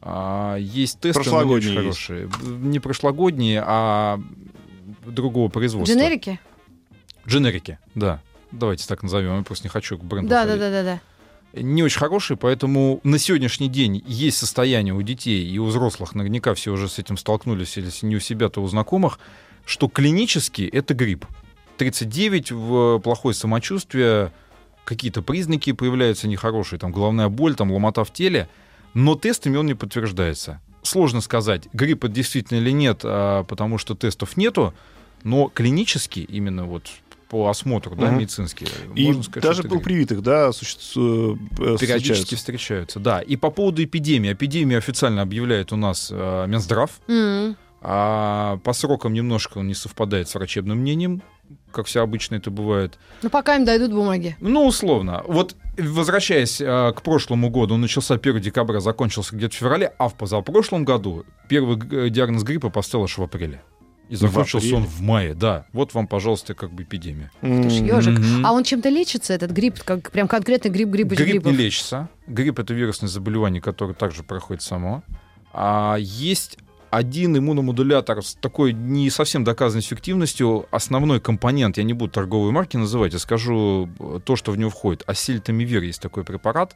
[0.00, 1.98] А, есть тесты, но не Прошлогодние очень есть.
[2.06, 2.30] хорошие.
[2.58, 4.20] Не прошлогодние, а
[5.06, 5.94] другого производства.
[5.94, 6.40] Дженерики?
[7.26, 8.20] Дженерики, да.
[8.52, 9.36] Давайте так назовем.
[9.38, 11.60] Я просто не хочу к бренду Да, да, да, да, да.
[11.60, 16.54] не очень хорошие, поэтому на сегодняшний день есть состояние у детей и у взрослых, наверняка
[16.54, 19.18] все уже с этим столкнулись, или если не у себя, то у знакомых,
[19.66, 21.26] что клинически это грипп.
[21.78, 24.32] 39 в плохое самочувствие,
[24.84, 28.48] какие-то признаки появляются нехорошие, там головная боль, там ломота в теле,
[28.94, 30.60] но тестами он не подтверждается.
[30.82, 34.74] Сложно сказать, грипп это действительно или нет, а, потому что тестов нету,
[35.22, 36.88] но клинически именно вот
[37.28, 38.20] по осмотру, да, Мгм.
[38.20, 41.38] медицинский, И можно сказать, даже у привитых, да, существует,
[41.78, 43.20] периодически встречаются, да.
[43.20, 44.32] И по поводу эпидемии.
[44.32, 47.54] Эпидемию официально объявляет у нас э, Минздрав, М.
[47.80, 51.22] а по срокам немножко он не совпадает с врачебным мнением,
[51.72, 52.98] как все обычно это бывает.
[53.22, 54.36] Ну, пока им дойдут бумаги.
[54.40, 55.22] Ну, условно.
[55.26, 60.08] Вот возвращаясь э, к прошлому году, он начался 1 декабря, закончился где-то в феврале, а
[60.08, 63.62] в позапрошлом году первый г- диагноз гриппа поставил аж в апреле.
[64.08, 64.96] И В закончился он апреле?
[64.96, 65.66] в мае, да.
[65.72, 67.30] Вот вам, пожалуйста, как бы эпидемия.
[67.42, 68.18] Ты ж ежик.
[68.18, 68.44] Мгм.
[68.46, 69.82] А он чем-то лечится, этот грипп?
[69.84, 71.52] Как, прям конкретный грипп, грипп Грипп гриппов?
[71.52, 72.08] не лечится.
[72.26, 75.02] Грипп это вирусное заболевание, которое также проходит само.
[75.52, 76.58] А есть
[76.90, 80.66] один иммуномодулятор с такой не совсем доказанной эффективностью.
[80.70, 84.70] Основной компонент, я не буду торговые марки называть, я скажу э, то, что в него
[84.70, 85.02] входит.
[85.06, 86.74] Асильтамивир есть такой препарат.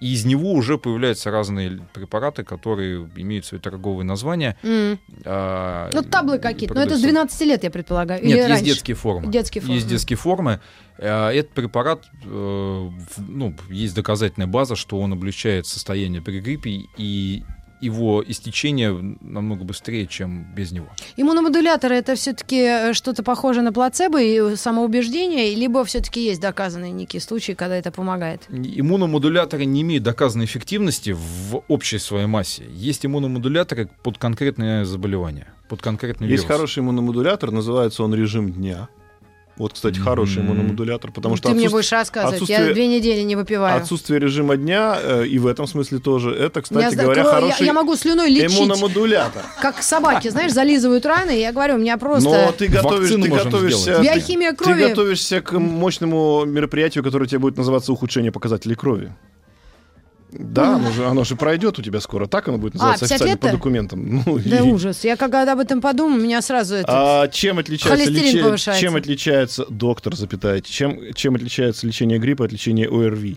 [0.00, 4.56] И из него уже появляются разные препараты, которые имеют свои торговые названия.
[4.62, 4.98] М.
[5.26, 6.72] а, Ну, таблы какие-то.
[6.74, 7.06] Ну, это с продаются.
[7.06, 8.22] 12 лет, я предполагаю.
[8.22, 8.64] Или Нет, есть раньше?
[8.64, 9.30] детские формы.
[9.30, 9.74] Детские формы.
[9.74, 10.60] Есть детские формы.
[10.96, 17.42] Э, Этот препарат, э, ну, есть доказательная база, что он облегчает состояние при гриппе, и
[17.80, 20.88] его истечение намного быстрее, чем без него.
[21.16, 27.52] Иммуномодуляторы это все-таки что-то похожее на плацебо и самоубеждение, либо все-таки есть доказанные некие случаи,
[27.52, 28.42] когда это помогает.
[28.50, 32.64] Иммуномодуляторы не имеют доказанной эффективности в общей своей массе.
[32.72, 36.56] Есть иммуномодуляторы под конкретное заболевание, под конкретный Есть вирус.
[36.56, 38.88] хороший иммуномодулятор, называется он режим дня.
[39.56, 43.36] Вот, кстати, хороший иммуномодулятор, потому что Ты мне отсутствие- будешь рассказывать, я две недели не
[43.36, 43.76] выпиваю.
[43.76, 47.26] отсутствие режима дня, э, и в этом смысле тоже, это, Я кстати знаю, говоря, кро-
[47.26, 49.42] я- хороший я, могу слюной лечить, иммуномодулятор.
[49.60, 52.30] как собаки, знаешь, зализывают раны, и я говорю, у меня просто...
[52.30, 54.88] Но ты готовишь, ты готовишься, ты, Биохимия ты крови.
[54.88, 59.12] готовишься к мощному мероприятию, которое у тебя будет называться ухудшение показателей крови.
[60.32, 62.26] Да, оно же, оно же пройдет у тебя скоро.
[62.26, 63.56] Так оно будет называться 50 официально по лет-то?
[63.58, 64.22] документам.
[64.26, 65.04] Ну, Да и- ужас.
[65.04, 67.22] Я когда об этом подумаю, у меня сразу это...
[67.22, 68.80] А чем отличается, Холестерин лече- повышается.
[68.80, 73.36] чем отличается доктор, запятая, чем, чем отличается лечение гриппа от лечения ОРВИ?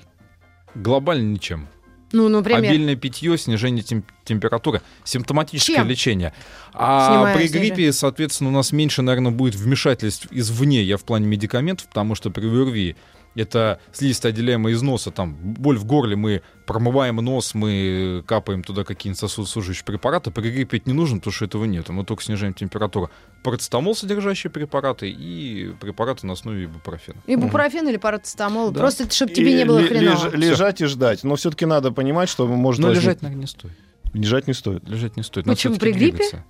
[0.75, 1.67] Глобально ничем.
[2.11, 2.63] Ну, например.
[2.63, 5.87] Обильное питье, снижение тем- температуры, симптоматическое Чем?
[5.87, 6.33] лечение.
[6.73, 7.69] А Снимая при снижение.
[7.75, 12.29] гриппе, соответственно, у нас меньше, наверное, будет вмешательств извне, я в плане медикаментов, потому что
[12.29, 12.95] при ОРВИ
[13.35, 18.83] это слизистая отделяемая из носа, там боль в горле, мы промываем нос, мы капаем туда
[18.83, 20.31] какие-нибудь сосудосужащие препараты.
[20.31, 21.89] При гриппе это не нужно, потому что этого нет.
[21.89, 23.09] Мы только снижаем температуру.
[23.43, 27.17] Парацетамол содержащие препараты и препараты на основе ибупрофена.
[27.27, 28.71] Ибупрофен или парацетамол.
[28.71, 28.79] Да.
[28.79, 30.29] Просто, чтобы И тебе не было хреново.
[30.29, 31.23] леж- лежать и ждать.
[31.23, 33.73] Но все-таки надо понимать, что может Но возник- лежать, наверное, не стоит.
[34.13, 34.87] лежать не стоит.
[34.87, 35.45] Лежать не стоит.
[35.45, 36.17] Почему, при гриппе?
[36.17, 36.45] двигаться.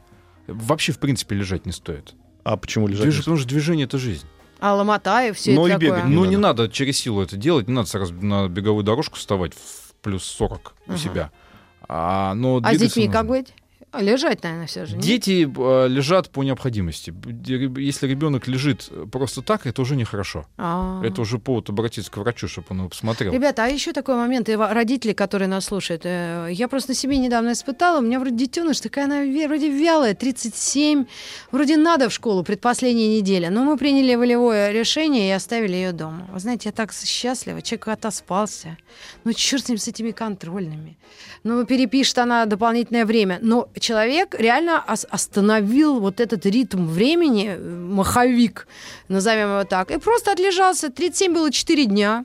[0.48, 2.14] Вообще, в принципе, лежать не стоит.
[2.44, 3.06] А почему лежать?
[3.08, 4.26] Движ- не Потому что движение— это жизнь.
[4.66, 6.10] А ломота и все Ну это и бегать такое.
[6.10, 6.30] Не ну, надо.
[6.32, 10.24] не надо через силу это делать, не надо сразу на беговую дорожку вставать в плюс
[10.24, 10.98] 40 у Ага.
[10.98, 11.32] себя.
[11.90, 13.42] А, но А с двигаться детьми как нужно.
[13.44, 13.54] быть?
[13.94, 14.96] А, Лежать, наверное, все же.
[14.96, 15.06] нет?
[15.06, 17.14] Дети э, лежат по необходимости.
[17.78, 20.48] Если ребенок лежит просто так, это уже нехорошо.
[20.58, 21.00] А.
[21.04, 23.32] Это уже повод обратиться к врачу, чтобы он его посмотрел.
[23.32, 27.18] Ребята, а еще такой момент, и родители, которые нас слушают, э, я просто на себе
[27.18, 31.06] недавно испытала, у меня вроде детеныш, такая она вроде вялая, 37,
[31.52, 36.28] вроде надо в школу предпоследняя неделя, но мы приняли волевое решение и оставили ее дома.
[36.34, 38.76] Вы знаете, я так счастлива, человек отоспался,
[39.24, 40.98] ну черт с ним, с этими контрольными,
[41.44, 47.60] ну перепишет она дополнительное время, но человек реально ос- остановил вот этот ритм времени, э,
[47.60, 48.68] маховик,
[49.10, 52.24] назовем его так, и просто отлежался, 37 было 4 дня,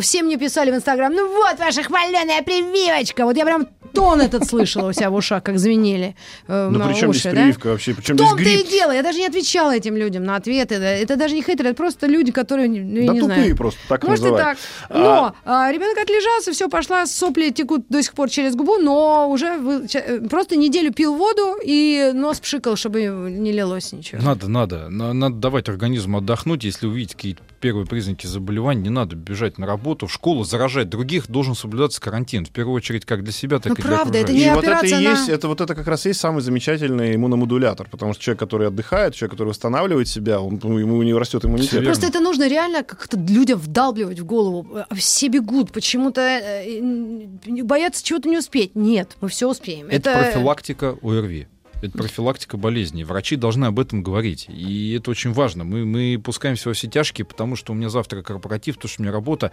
[0.00, 3.24] все мне писали в Инстаграм, ну вот ваша хваленая прививочка.
[3.24, 6.16] Вот я прям тон этот слышала у себя в ушах, как звенели
[6.48, 7.40] э, Ну при чем уши, здесь да?
[7.42, 7.94] прививка вообще?
[7.94, 8.68] Причем здесь том-то и грипп?
[8.70, 8.92] дело.
[8.92, 10.74] Я даже не отвечала этим людям на ответы.
[10.76, 13.56] Это даже не хейтеры, это просто люди, которые, ну, Да не тупые знаю.
[13.56, 14.58] просто, так Может и так.
[14.88, 19.56] Но а, ребенок отлежался, все, пошла, сопли текут до сих пор через губу, но уже
[19.58, 24.22] вы- э, просто неделю пил воду и нос пшикал, чтобы не лилось ничего.
[24.22, 24.88] Надо, надо.
[24.88, 26.64] На- Надо давать организму отдохнуть.
[26.64, 31.28] Если увидите какие-то первые признаки заболевания, не надо бежать на работу, в школу, заражать других.
[31.30, 32.44] Должен соблюдаться карантин.
[32.46, 34.46] В первую очередь, как для себя, так Ну, и для правда, это окружающих.
[34.46, 36.20] не И вот это и операция на- есть, это вот это как раз и есть
[36.20, 41.02] самый замечательный иммуномодулятор, потому что человек, который отдыхает, человек, который восстанавливает себя, он, ну, ему
[41.02, 41.84] не растет иммунитет.
[41.84, 44.66] Просто это нужно реально как-то людям вдалбливать в голову.
[44.90, 48.74] Э, Все бегут, почему-то э, э, боятся чего-то не успеть.
[48.74, 49.86] Нет, мы все успеем.
[49.90, 51.46] Это профилактика ОРВИ.
[51.82, 53.04] Это профилактика болезней.
[53.04, 54.46] Врачи должны об этом говорить.
[54.48, 55.64] И это очень важно.
[55.64, 59.04] Мы, мы пускаемся во все тяжкие, потому что у меня завтра корпоратив, потому что у
[59.04, 59.52] меня работа.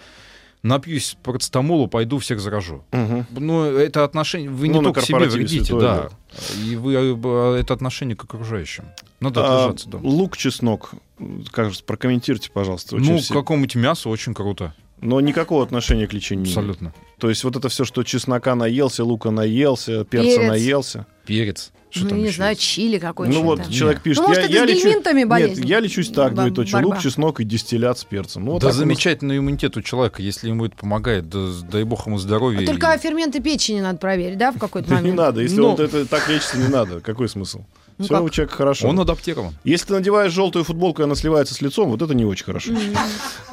[0.63, 2.83] Напьюсь парацетамолу, пойду всех заражу.
[2.91, 3.27] Мгм.
[3.29, 4.49] Ну, это отношение...
[4.49, 6.09] Вы не Ну, на только себе вредите, да.
[6.65, 8.85] И вы, э, это отношение к окружающим.
[9.19, 10.07] Надо А, отлежаться дома.
[10.07, 10.91] лук, чеснок
[11.51, 12.95] Кажется, прокомментируйте, пожалуйста.
[12.95, 14.73] очень Ну, все- к какому-нибудь мясу очень круто.
[14.99, 16.45] Но никакого отношения к лечению.
[16.45, 16.51] не.
[16.51, 16.93] Абсолютно.
[17.19, 20.47] То есть вот это все, что чеснока наелся, лука наелся, перца Перец.
[20.49, 21.05] наелся.
[21.25, 21.71] Перец.
[21.89, 22.61] Что Ну, там не еще знаю, есть?
[22.61, 23.33] чили какой-то.
[23.33, 23.71] Ну вот там.
[23.71, 24.89] человек пишет, Ну, может, я, это я с лечу...
[25.55, 27.01] Нет, я лечусь так, Бо- двоеточие, лук, борьба.
[27.01, 28.43] чеснок и дистиллят с перцем.
[28.45, 28.75] Ну, вот да у нас.
[28.77, 32.59] замечательный иммунитет у человека, если ему это помогает, да, дай бог ему здоровья.
[32.59, 35.05] А и- Только ферменты печени надо проверить, да, в какой-то момент?
[35.07, 35.69] не надо, если Ну.
[35.69, 36.99] он это так лечится, не надо.
[36.99, 37.61] Какой смысл?
[37.97, 38.23] Ну Все как?
[38.23, 38.87] у человека хорошо.
[38.89, 39.55] Он адаптирован.
[39.63, 42.71] Если ты надеваешь желтую футболку, и она сливается с лицом, вот это не очень хорошо.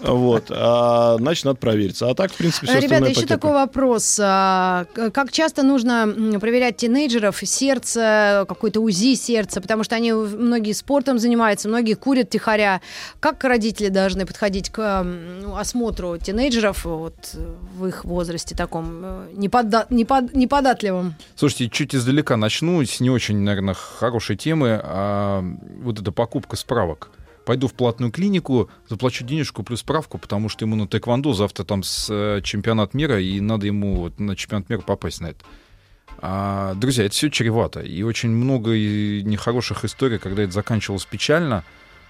[0.03, 0.51] Вот.
[0.51, 2.11] А, значит, надо провериться.
[2.11, 3.27] А так, в принципе, все Ребята, еще пакеты.
[3.35, 4.19] такой вопрос.
[4.23, 11.19] А, Как часто нужно проверять тинейджеров, сердце, какой-то УЗИ сердца, потому что они многие спортом
[11.19, 12.83] занимаются, многие курят тихоря.
[13.21, 15.07] Как родители должны подходить к
[15.57, 17.15] осмотру тинейджеров вот,
[17.79, 21.15] в их возрасте таком э, непода- непод- неподатливом?
[21.35, 24.81] Слушайте, чуть издалека начну с не очень, наверное, хорошей темы.
[24.83, 25.45] А,
[25.83, 27.11] вот эта покупка справок.
[27.45, 31.83] Пойду в платную клинику, заплачу денежку плюс справку, потому что ему на тэквондо завтра там
[31.83, 35.45] с э, чемпионат мира, и надо ему вот на чемпионат мира попасть на это.
[36.19, 37.81] А, друзья, это все чревато.
[37.81, 41.65] И очень много и нехороших историй, когда это заканчивалось печально,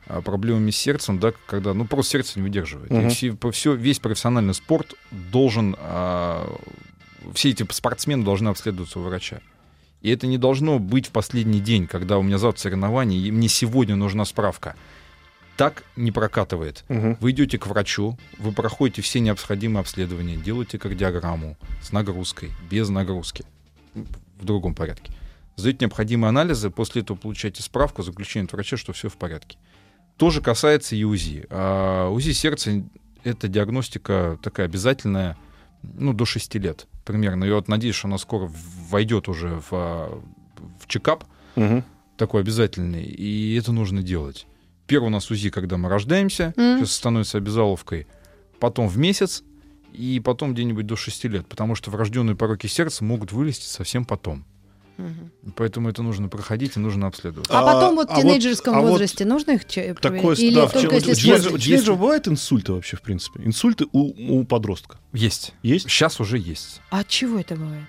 [0.07, 2.91] а, проблемами с сердцем, да, когда, ну, просто сердце не выдерживает.
[2.91, 3.07] Мгм.
[3.07, 6.49] И все, всё- весь профессиональный спорт должен, а,
[7.35, 9.41] все эти спортсмены должны обследоваться у врача.
[10.05, 13.49] И это не должно быть в последний день, когда у меня завтра соревнование, и мне
[13.49, 14.77] сегодня нужна справка.
[15.57, 16.85] Так не прокатывает.
[16.91, 17.17] Мгм.
[17.21, 23.47] Вы идете к врачу, вы проходите все необходимые обследования, делаете кардиограмму с нагрузкой, без нагрузки,
[23.95, 25.11] в другом порядке.
[25.57, 29.57] Сдаете необходимые анализы, после этого получаете справку, заключение от врача, что все в порядке.
[30.19, 31.47] То же касается и УЗИ.
[31.49, 32.83] А УЗИ сердца—
[33.25, 35.39] это диагностика такая обязательная,
[35.95, 37.45] ну, до 6 лет примерно.
[37.45, 38.51] И вот надеюсь, что она скоро
[38.91, 40.23] войдет уже в,
[40.81, 41.25] в чекап,
[41.57, 41.85] Мгм.
[42.17, 44.47] такой обязательный, и это нужно делать.
[44.87, 46.79] Первый у нас УЗИ, когда мы рождаемся, Мгм.
[46.79, 48.07] сейчас становится обязаловкой,
[48.61, 49.43] потом в месяц,
[49.93, 54.45] и потом где-нибудь до 6 лет, потому что врожденные пороки сердца могут вылезти совсем потом.
[54.97, 55.33] Мгм.
[55.57, 57.49] Поэтому это нужно проходить и нужно обследовать.
[57.51, 59.67] А, А- потом вот а в тинейджерском вот- а вот возрасте нужно их?
[60.01, 61.11] Такое, Или да, в только если
[61.51, 63.43] у тинейджера бывают инсульты вообще, в принципе?
[63.45, 65.53] Инсульты у, у подростка Есть.
[65.63, 65.91] есть?
[65.91, 66.81] Сейчас уже есть.
[66.91, 67.85] А от чего это бывает?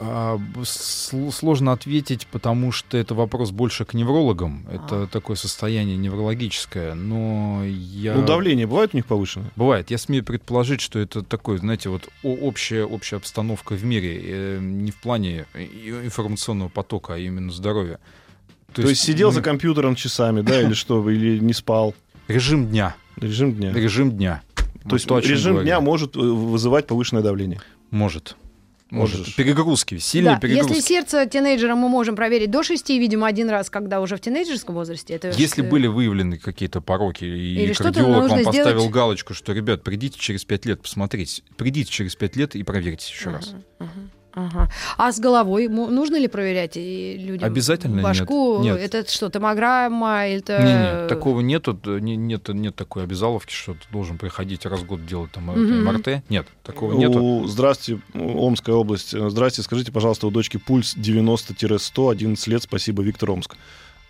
[0.00, 4.64] А, сложно ответить, потому что это вопрос больше к неврологам.
[4.70, 5.06] Это А.
[5.08, 6.94] такое состояние неврологическое.
[6.94, 8.14] Но я...
[8.14, 9.50] Ну, давление бывает у них повышенное?
[9.56, 9.90] Бывает.
[9.90, 14.92] Я смею предположить, что это такое, знаете, вот общая, общая обстановка в мире, э, не
[14.92, 17.98] в плане информационного потока, а именно здоровья.
[18.72, 21.94] То, есть, сидел мы- за компьютером часами, да, или что, или не спал?
[22.28, 22.94] Режим дня.
[23.16, 23.72] Режим дня.
[23.72, 24.42] Режим дня.
[24.88, 27.60] То есть режим дня может э, вызывать повышенное давление.
[27.90, 28.36] Может.
[28.90, 29.18] Может.
[29.18, 29.36] Можешь.
[29.36, 30.74] Перегрузки, сильные Да, перегрузки.
[30.76, 34.74] если сердце тинейджера мы можем проверить до 6, видимо, один раз, когда уже в тинейджерском
[34.74, 35.14] возрасте.
[35.14, 38.90] Это Если ж, э, были выявлены какие-то пороки, и Или кардиолог вам нужно поставил сделать.
[38.94, 41.42] галочку, что, ребят, придите через 5 лет посмотреть.
[41.56, 43.54] Придите через 5 лет и проверьте еще раз.
[43.78, 43.90] Ага,
[44.32, 44.68] ага.
[44.96, 48.04] А с головой нужно ли проверять и людям Обязательно нет.
[48.04, 48.60] башку?
[48.62, 48.78] Нет.
[48.78, 50.26] Это что, томограмма?
[50.28, 50.58] Это...
[50.62, 55.04] Не, не, такого нету, нет, нет такой обязаловки, что ты должен приходить раз в год
[55.06, 55.54] делать там э.
[55.56, 56.22] МРТ.
[56.28, 57.20] Нет, такого нету.
[57.22, 59.14] У, здрасте, Омская область.
[59.14, 63.56] Э, Здрасте, скажите, пожалуйста, у дочки пульс 90-100, 11 лет, спасибо, Виктор Омск.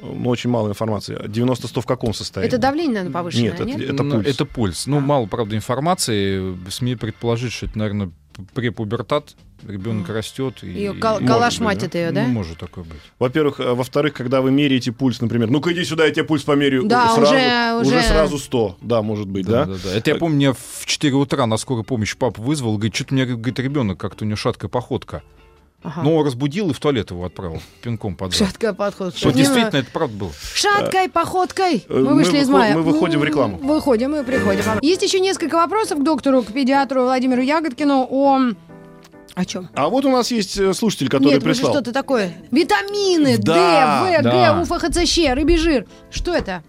[0.00, 1.16] Ну, очень мало информации.
[1.26, 2.48] 90-100 в каком состоянии?
[2.48, 3.80] Это давление, наверное, повышенное, Нет, нет?
[3.80, 4.26] это- это Ну, пульс.
[4.28, 4.86] Это пульс.
[4.86, 5.00] Ну, А.
[5.00, 6.56] мало, правда, информации.
[6.70, 8.10] Смею предположить, что это, наверное,
[8.54, 9.34] препубертат.
[9.66, 10.62] Ребенок растет.
[10.62, 12.22] И, и- кал- калашматит ее, да?
[12.24, 13.00] Ну, может такое быть.
[13.18, 16.84] Во-первых, э, во-вторых, когда вы меряете пульс, например, ну-ка иди сюда, я тебе пульс померяю.
[16.84, 19.64] Да, сразу, уже- уже- сразу 100, да, может быть, да?
[19.64, 19.94] Да, да, да.
[19.96, 23.16] Это я помню, меня в 4 утра на скорую помощь папа вызвал, говорит, что-то у
[23.16, 25.22] меня, говорит, ребенок, как-то у него шаткая походка.
[25.80, 26.02] Ага.
[26.02, 28.48] Но разбудил и в туалет его отправил пинком под зад.
[28.48, 29.16] Шаткая подход.
[29.16, 30.32] Что действительно это правда было.
[30.52, 31.84] Шаткой походкой.
[31.88, 32.74] Э, Мы мы вышли из выход- мая.
[32.74, 33.58] мы выходим в рекламу.
[33.58, 34.64] Выходим и приходим.
[34.82, 38.40] Есть еще несколько вопросов к доктору, к педиатру Владимиру Ягодкину о...
[39.38, 39.68] О чем?
[39.74, 41.72] А вот у нас есть э, слушатель, который Нет, же прислал.
[41.72, 42.32] что-то такое.
[42.50, 44.54] Витамины, Да, Д, В, да.
[44.54, 45.86] Г, УФХЦЩ, рыбий жир.
[46.10, 46.64] Что это?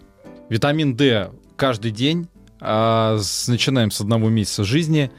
[0.50, 2.28] Витамин D каждый день,
[2.62, 5.10] а, с- начинаем с одного месяца жизни,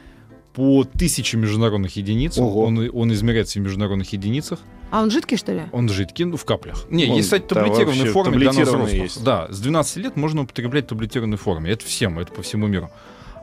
[0.54, 2.38] по тысяче международных единиц.
[2.38, 2.66] Ого.
[2.66, 4.60] Он, он измеряется в международных единицах.
[4.92, 5.62] А он жидкий, что ли?
[5.72, 6.86] Он жидкий, ну, в каплях.
[6.88, 8.92] Не, Он, есть, кстати, да, таблетированной вообще форме для нас взрослых.
[8.92, 9.24] есть.
[9.24, 11.70] Да, с 12 лет можно употреблять в таблетированной форме.
[11.72, 12.90] Это всем, это по всему миру.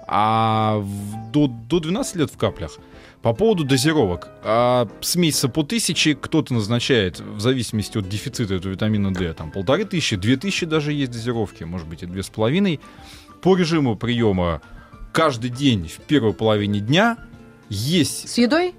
[0.07, 2.77] А в- до, до 12 лет в каплях.
[3.21, 4.29] По поводу дозировок.
[4.43, 9.51] А, с месяца по тысяче кто-то назначает, в зависимости от дефицита этого витамина D, там
[9.51, 12.79] полторы тысячи, две тысячи даже есть дозировки, может быть и две с половиной.
[13.41, 14.61] По режиму приема
[15.13, 17.17] каждый день в первой половине дня
[17.69, 18.73] есть, С едой?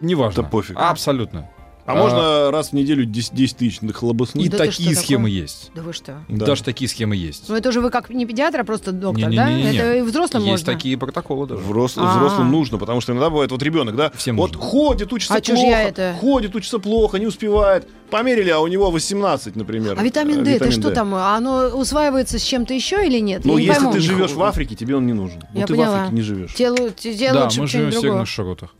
[0.00, 0.42] неважно.
[0.42, 0.76] Да пофиг.
[0.78, 1.50] Абсолютно.
[1.92, 4.46] А А, можно раз в неделю 10, 10 тысяч хлобыснуть?
[4.46, 5.42] И Да такие схемы такое?
[5.42, 5.70] есть.
[5.74, 6.24] Да вы что?
[6.28, 6.46] Да.
[6.46, 7.48] Даже такие схемы есть.
[7.48, 9.48] Ну это уже вы как не педиатр, а просто доктор, да?
[9.50, 9.78] Не-не-не-не.
[9.78, 10.72] Это и взрослым Есть можно.
[10.72, 11.62] такие протоколы даже.
[11.62, 12.16] Взрос- А.
[12.16, 14.62] Взрослым нужно, потому что иногда бывает вот ребенок, да, Всем вот нужно.
[14.68, 16.16] ходит, учится А плохо, это?
[16.20, 17.88] ходит, учится плохо, не успевает.
[18.10, 19.96] Померили, а у него 18, например.
[19.98, 21.14] А витамин D, это витамин что там?
[21.14, 23.44] Оно усваивается с чем-то еще или нет?
[23.44, 23.92] Ну, Я не если пойму.
[23.94, 25.42] ты живешь в Африке, тебе он не нужен.
[25.54, 25.90] Я вот ты поняла.
[25.90, 26.54] в Африке не живешь.
[26.54, 28.74] Тебе Да, лучше мы бы живем в северных широтах.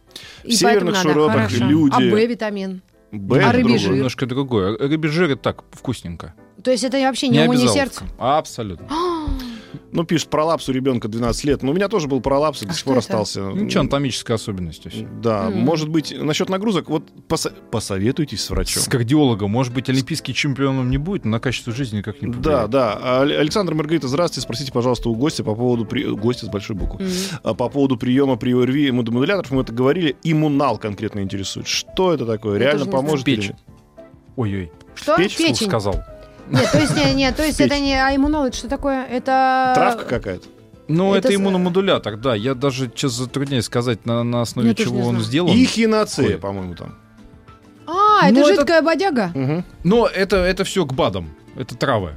[0.44, 2.82] И В северных широтах люди- А Б-витамин?
[3.12, 3.78] Б А рыбий другое.
[3.78, 3.92] жир?
[3.92, 4.78] Немножко другое.
[4.78, 6.34] Рыбий жир это так, вкусненько.
[6.64, 8.04] То есть это вообще не уму, не сердце?
[8.18, 8.88] Абсолютно.
[9.92, 11.62] Ну, пишет, пролапс у ребенка 12 лет.
[11.62, 13.04] Ну, у меня тоже был пролапс, и А до сих что пор это?
[13.20, 13.40] остался.
[13.52, 14.84] Ничего, анатомическая особенность.
[14.86, 15.06] вообще.
[15.22, 15.58] Да, М.
[15.58, 18.82] может быть, насчет нагрузок, вот поса- посоветуйтесь с врачом.
[18.82, 19.50] С кардиологом.
[19.50, 22.70] Может быть, олимпийский чемпионом не будет, но на качество жизни никак не Да, повлияет.
[22.70, 22.98] да.
[23.02, 24.44] А, Ал- Александр Маргарита, здравствуйте.
[24.44, 25.84] Спросите, пожалуйста, у гостя по поводу...
[25.84, 26.04] При...
[26.04, 27.06] Гостя с большой буквы.
[27.42, 31.66] А по поводу приема при ОРВИ иммуномодуляторов, мы это говорили, иммунал конкретно интересует.
[31.66, 32.54] Что это такое?
[32.58, 33.26] Я Реально поможет?
[33.26, 33.48] Печь.
[33.50, 33.56] нет?
[34.36, 35.16] Ой-ой, Что?
[35.18, 35.36] Печь?
[35.36, 35.66] Печень.
[35.66, 36.02] сказал.
[36.50, 39.04] Нет, то есть, нет, нет, то есть это не а иммунол, это что такое?
[39.06, 39.72] Это...
[39.74, 40.46] Травка какая-то?
[40.88, 42.34] Ну, Это это, иммуномодулятор, да.
[42.34, 45.24] Я даже сейчас затрудняюсь сказать, на, на основе Я чего он знаю.
[45.24, 45.56] сделан.
[45.56, 46.38] Ихиноцея, Ой.
[46.38, 46.94] по-моему, там.
[47.86, 49.30] А, это Ну, это- жидкая бодяга?
[49.34, 49.64] Мгм.
[49.84, 51.30] Но это, это все к БАДам.
[51.56, 52.12] Это травы.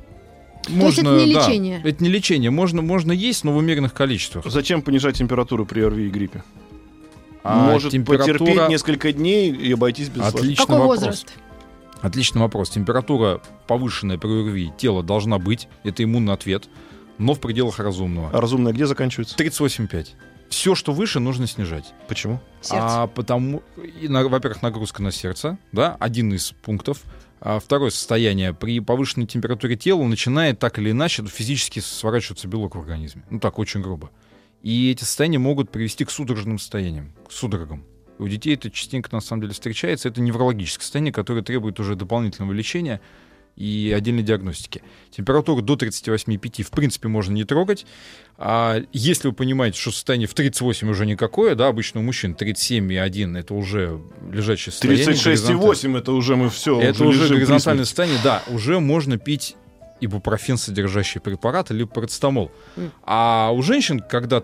[0.68, 1.82] есть это не да, лечение?
[1.84, 2.50] это не лечение.
[2.52, 4.46] Можно, можно есть, но в умеренных количествах.
[4.48, 6.44] Зачем понижать температуру при ОРВИ и гриппе?
[7.44, 10.24] А Может температура- потерпеть несколько дней и обойтись без?
[10.26, 10.98] Отличный Какой вопрос.
[10.98, 11.28] возраст?
[12.06, 12.70] Отличный вопрос.
[12.70, 15.68] Температура повышенная при ОРВИ тела должна быть.
[15.84, 16.70] Это иммунный ответ.
[17.18, 18.30] Но в пределах разумного.
[18.32, 19.36] А разумное где заканчивается?
[19.38, 20.10] 38,5.
[20.50, 21.94] Все, что выше, нужно снижать.
[22.08, 22.40] Почему?
[22.62, 22.78] Сердце.
[23.04, 23.64] А потому,
[24.02, 27.02] и на- во-первых, нагрузка на сердце, да, один из пунктов.
[27.42, 28.54] А второе состояние.
[28.54, 33.24] При повышенной температуре тела начинает так или иначе физически сворачиваться белок в организме.
[33.30, 34.12] Ну так, очень грубо.
[34.62, 37.84] И эти состояния могут привести к судорожным состояниям, к судорогам.
[38.18, 40.10] У детей это частенько на самом деле встречается.
[40.10, 43.02] Это неврологическое состояние, которое требует уже дополнительного лечения
[43.56, 44.82] и отдельной диагностики.
[45.12, 47.86] Температуру до 38,5 в принципе можно не трогать.
[48.38, 53.38] А если вы понимаете, что состояние в 38 уже никакое, да, обычно у мужчин 37,1
[53.38, 54.02] это уже
[54.32, 55.06] лежачее состояние.
[55.06, 55.58] горизонтальное.
[55.70, 56.80] 36,8 это уже мы все.
[56.82, 59.56] Это уже горизонтальное состояние, да, уже можно пить
[60.02, 62.52] ибупрофен, содержащий препарат, либо парацетамол.
[63.04, 64.42] А у женщин, когда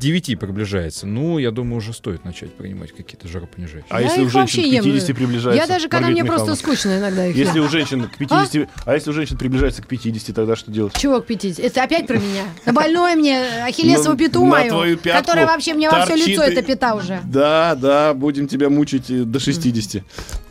[0.00, 3.86] 39 приближается, ну, я думаю, уже стоит начать принимать какие-то жаропонижающие.
[3.90, 4.84] А Я если у женщин к ем.
[4.84, 5.62] 50 приближается?
[5.62, 7.66] Я даже, когда Маргарита мне просто Михайловна, скучно иногда их Если ем.
[7.66, 8.68] у женщин к 50...
[8.86, 8.94] А?
[8.94, 10.94] если у женщин приближается к 50, тогда что делать?
[10.98, 11.64] Чего к 50?
[11.64, 12.44] Это опять про меня?
[12.66, 17.20] Больное мне, ахиллесову Ну, пяту мою, которая вообще мне во все лицо, это пята уже.
[17.24, 20.02] Да, да, будем тебя мучить э, до 60.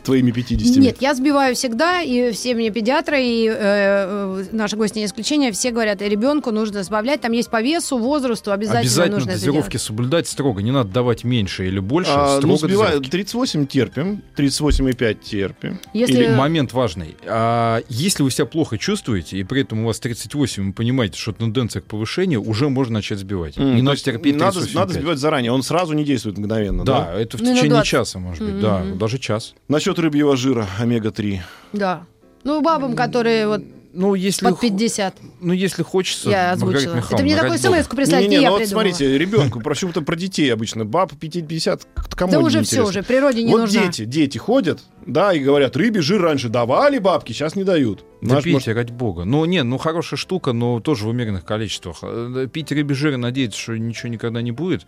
[0.04, 0.76] Твоими 50.
[0.78, 5.52] Нет, я сбиваю всегда, и все мне педиатры, и э, э, наши гости не исключение,
[5.52, 10.28] все говорят, ребенку нужно сбавлять, там есть по весу, возрасту, обязательно, Обязательно нужно дозировки соблюдать
[10.28, 10.62] строго.
[10.62, 12.10] Не надо давать меньше или больше.
[12.14, 12.88] А, ну, строго сбиваю.
[13.00, 13.10] дозировки.
[13.10, 15.80] 38 терпим, 38,5 терпим.
[15.92, 16.12] Если...
[16.14, 17.16] Или момент важный.
[17.26, 21.32] А, если вы себя плохо чувствуете, и при этом у вас 38, вы понимаете, что
[21.32, 23.56] тенденция к повышению, уже можно начать сбивать.
[23.58, 24.74] М, не надо терпеть надо, 38,5.
[24.74, 27.06] надо сбивать заранее, он сразу не действует мгновенно, да?
[27.12, 27.88] Да, это в Минут течение 20.
[27.90, 28.98] часа, может быть, да, Мгм.
[28.98, 29.54] даже час.
[29.68, 31.40] Насчет рыбьего жира, омега-3.
[31.72, 32.04] Да.
[32.44, 33.62] Ну, бабам, которые вот
[33.92, 35.16] Ну, если, под хо- 50.
[35.40, 36.94] ну, если хочется, Я озвучила.
[36.96, 37.82] Это мне такую ради бога.
[37.82, 42.32] смс прислали, Не-не, я ну вот смотрите, ребенку, почему-то про детей обычно, баб 50, кому
[42.32, 43.82] Да уже все, уже природе не вот нужна.
[43.86, 48.04] дети, дети ходят, да, и говорят, рыбий жир раньше давали бабки, сейчас не дают.
[48.22, 49.24] Да Наш, пейте, может, ради бога.
[49.24, 51.98] Ну, не, ну, хорошая штука, но тоже в умеренных количествах.
[52.02, 54.86] Э, Пить рыбий жир и надеяться, что ничего никогда не будет.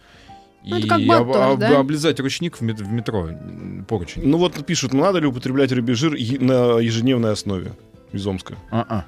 [0.64, 1.80] Ну, и это как бат об- да?
[1.80, 3.30] облизать ручник в мет- в метро,
[3.88, 4.22] поручень.
[4.24, 7.72] Ну вот пишут, надо ли употреблять рыбий жир на ежедневной основе
[8.12, 8.56] из Омска?
[8.70, 9.04] А-а.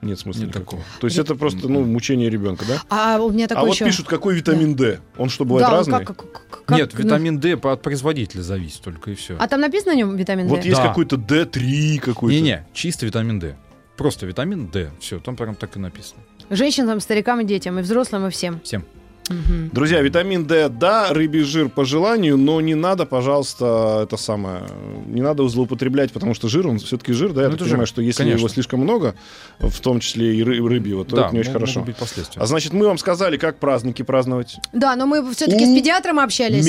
[0.00, 0.82] Нет смысла Нет никакого.
[0.82, 1.00] такого.
[1.00, 2.80] То есть это просто, ну, мучение ребенка, да?
[2.88, 3.84] А у меня а такой вот еще...
[3.84, 5.00] пишут, какой витамин D?
[5.16, 6.04] Он что, бывает да, разный?
[6.04, 9.36] как- как- как- Нет, ну, витамин D от производителя зависит только и все.
[9.40, 10.50] А там написано на нем витамин D?
[10.54, 10.86] Вот есть Да.
[10.86, 12.32] какой-то D3 какой-то.
[12.32, 13.56] Не-не, чисто витамин D.
[13.96, 14.92] Просто витамин D.
[15.00, 16.20] Все, там прям так и написано.
[16.50, 18.60] Женщинам, старикам и детям, и взрослым, и всем.
[18.60, 18.84] Всем.
[19.28, 19.70] Мгм.
[19.72, 24.62] Друзья, витамин D, да, рыбий жир по желанию, но не надо, пожалуйста, это самое,
[25.06, 27.86] не надо злоупотреблять, потому что жир, он все-таки жир, да, я Ну, так это понимаю,
[27.86, 28.38] жир, что если конечно.
[28.38, 29.14] его слишком много,
[29.58, 31.82] в том числе и ры- рыбьего, то да, это не очень хорошо.
[31.82, 32.40] быть последствия.
[32.40, 34.56] А значит, мы вам сказали, как праздники праздновать.
[34.72, 36.64] Да, но мы все-таки с педиатром общались.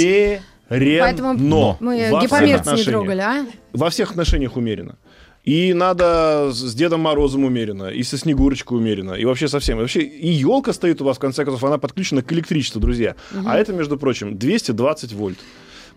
[0.69, 1.05] Умеренно.
[1.05, 3.45] Поэтому но мы гипомерц не трогали, а?
[3.73, 4.95] Во всех отношениях умеренно.
[5.43, 9.77] И надо с Дедом Морозом умеренно, и со Снегурочкой умеренно, и вообще совсем.
[9.77, 13.15] И вообще, и елка стоит у вас, в конце концов, она подключена к электричеству, друзья.
[13.45, 15.37] А это, между прочим, 220 вольт.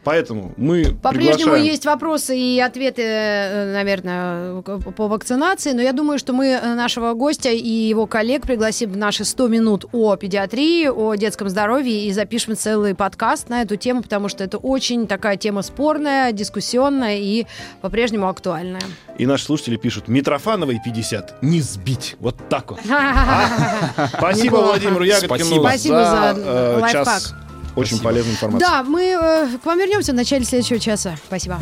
[0.05, 6.33] Поэтому мы По-прежнему есть вопросы и ответы, э, наверное, по вакцинации, но я думаю, что
[6.33, 11.15] мы э, нашего гостя и его коллег пригласим в наши 100 минут о педиатрии, о
[11.15, 15.63] детском здоровье и запишем целый подкаст на эту тему, потому что это очень такая тема
[15.63, 17.47] спорная, дискуссионная и
[17.81, 18.83] по-прежнему актуальная.
[19.19, 22.17] И наши слушатели пишут, Митрофановой 50, не сбить.
[22.19, 22.81] Вот так вот.
[24.19, 24.67] Спасибо Неплохо.
[24.67, 25.63] Владимиру Ягодкину Спасибо.
[25.63, 27.05] Спасибо за э, лайфхак.
[27.05, 27.35] час
[27.77, 28.05] очень Спасибо.
[28.05, 28.65] полезной информации.
[28.65, 31.17] Да, мы э, к вам вернемся в начале следующего часа.
[31.27, 31.61] Спасибо.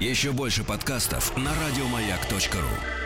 [0.00, 3.05] Еще больше подкастов на радиомаяк.ру.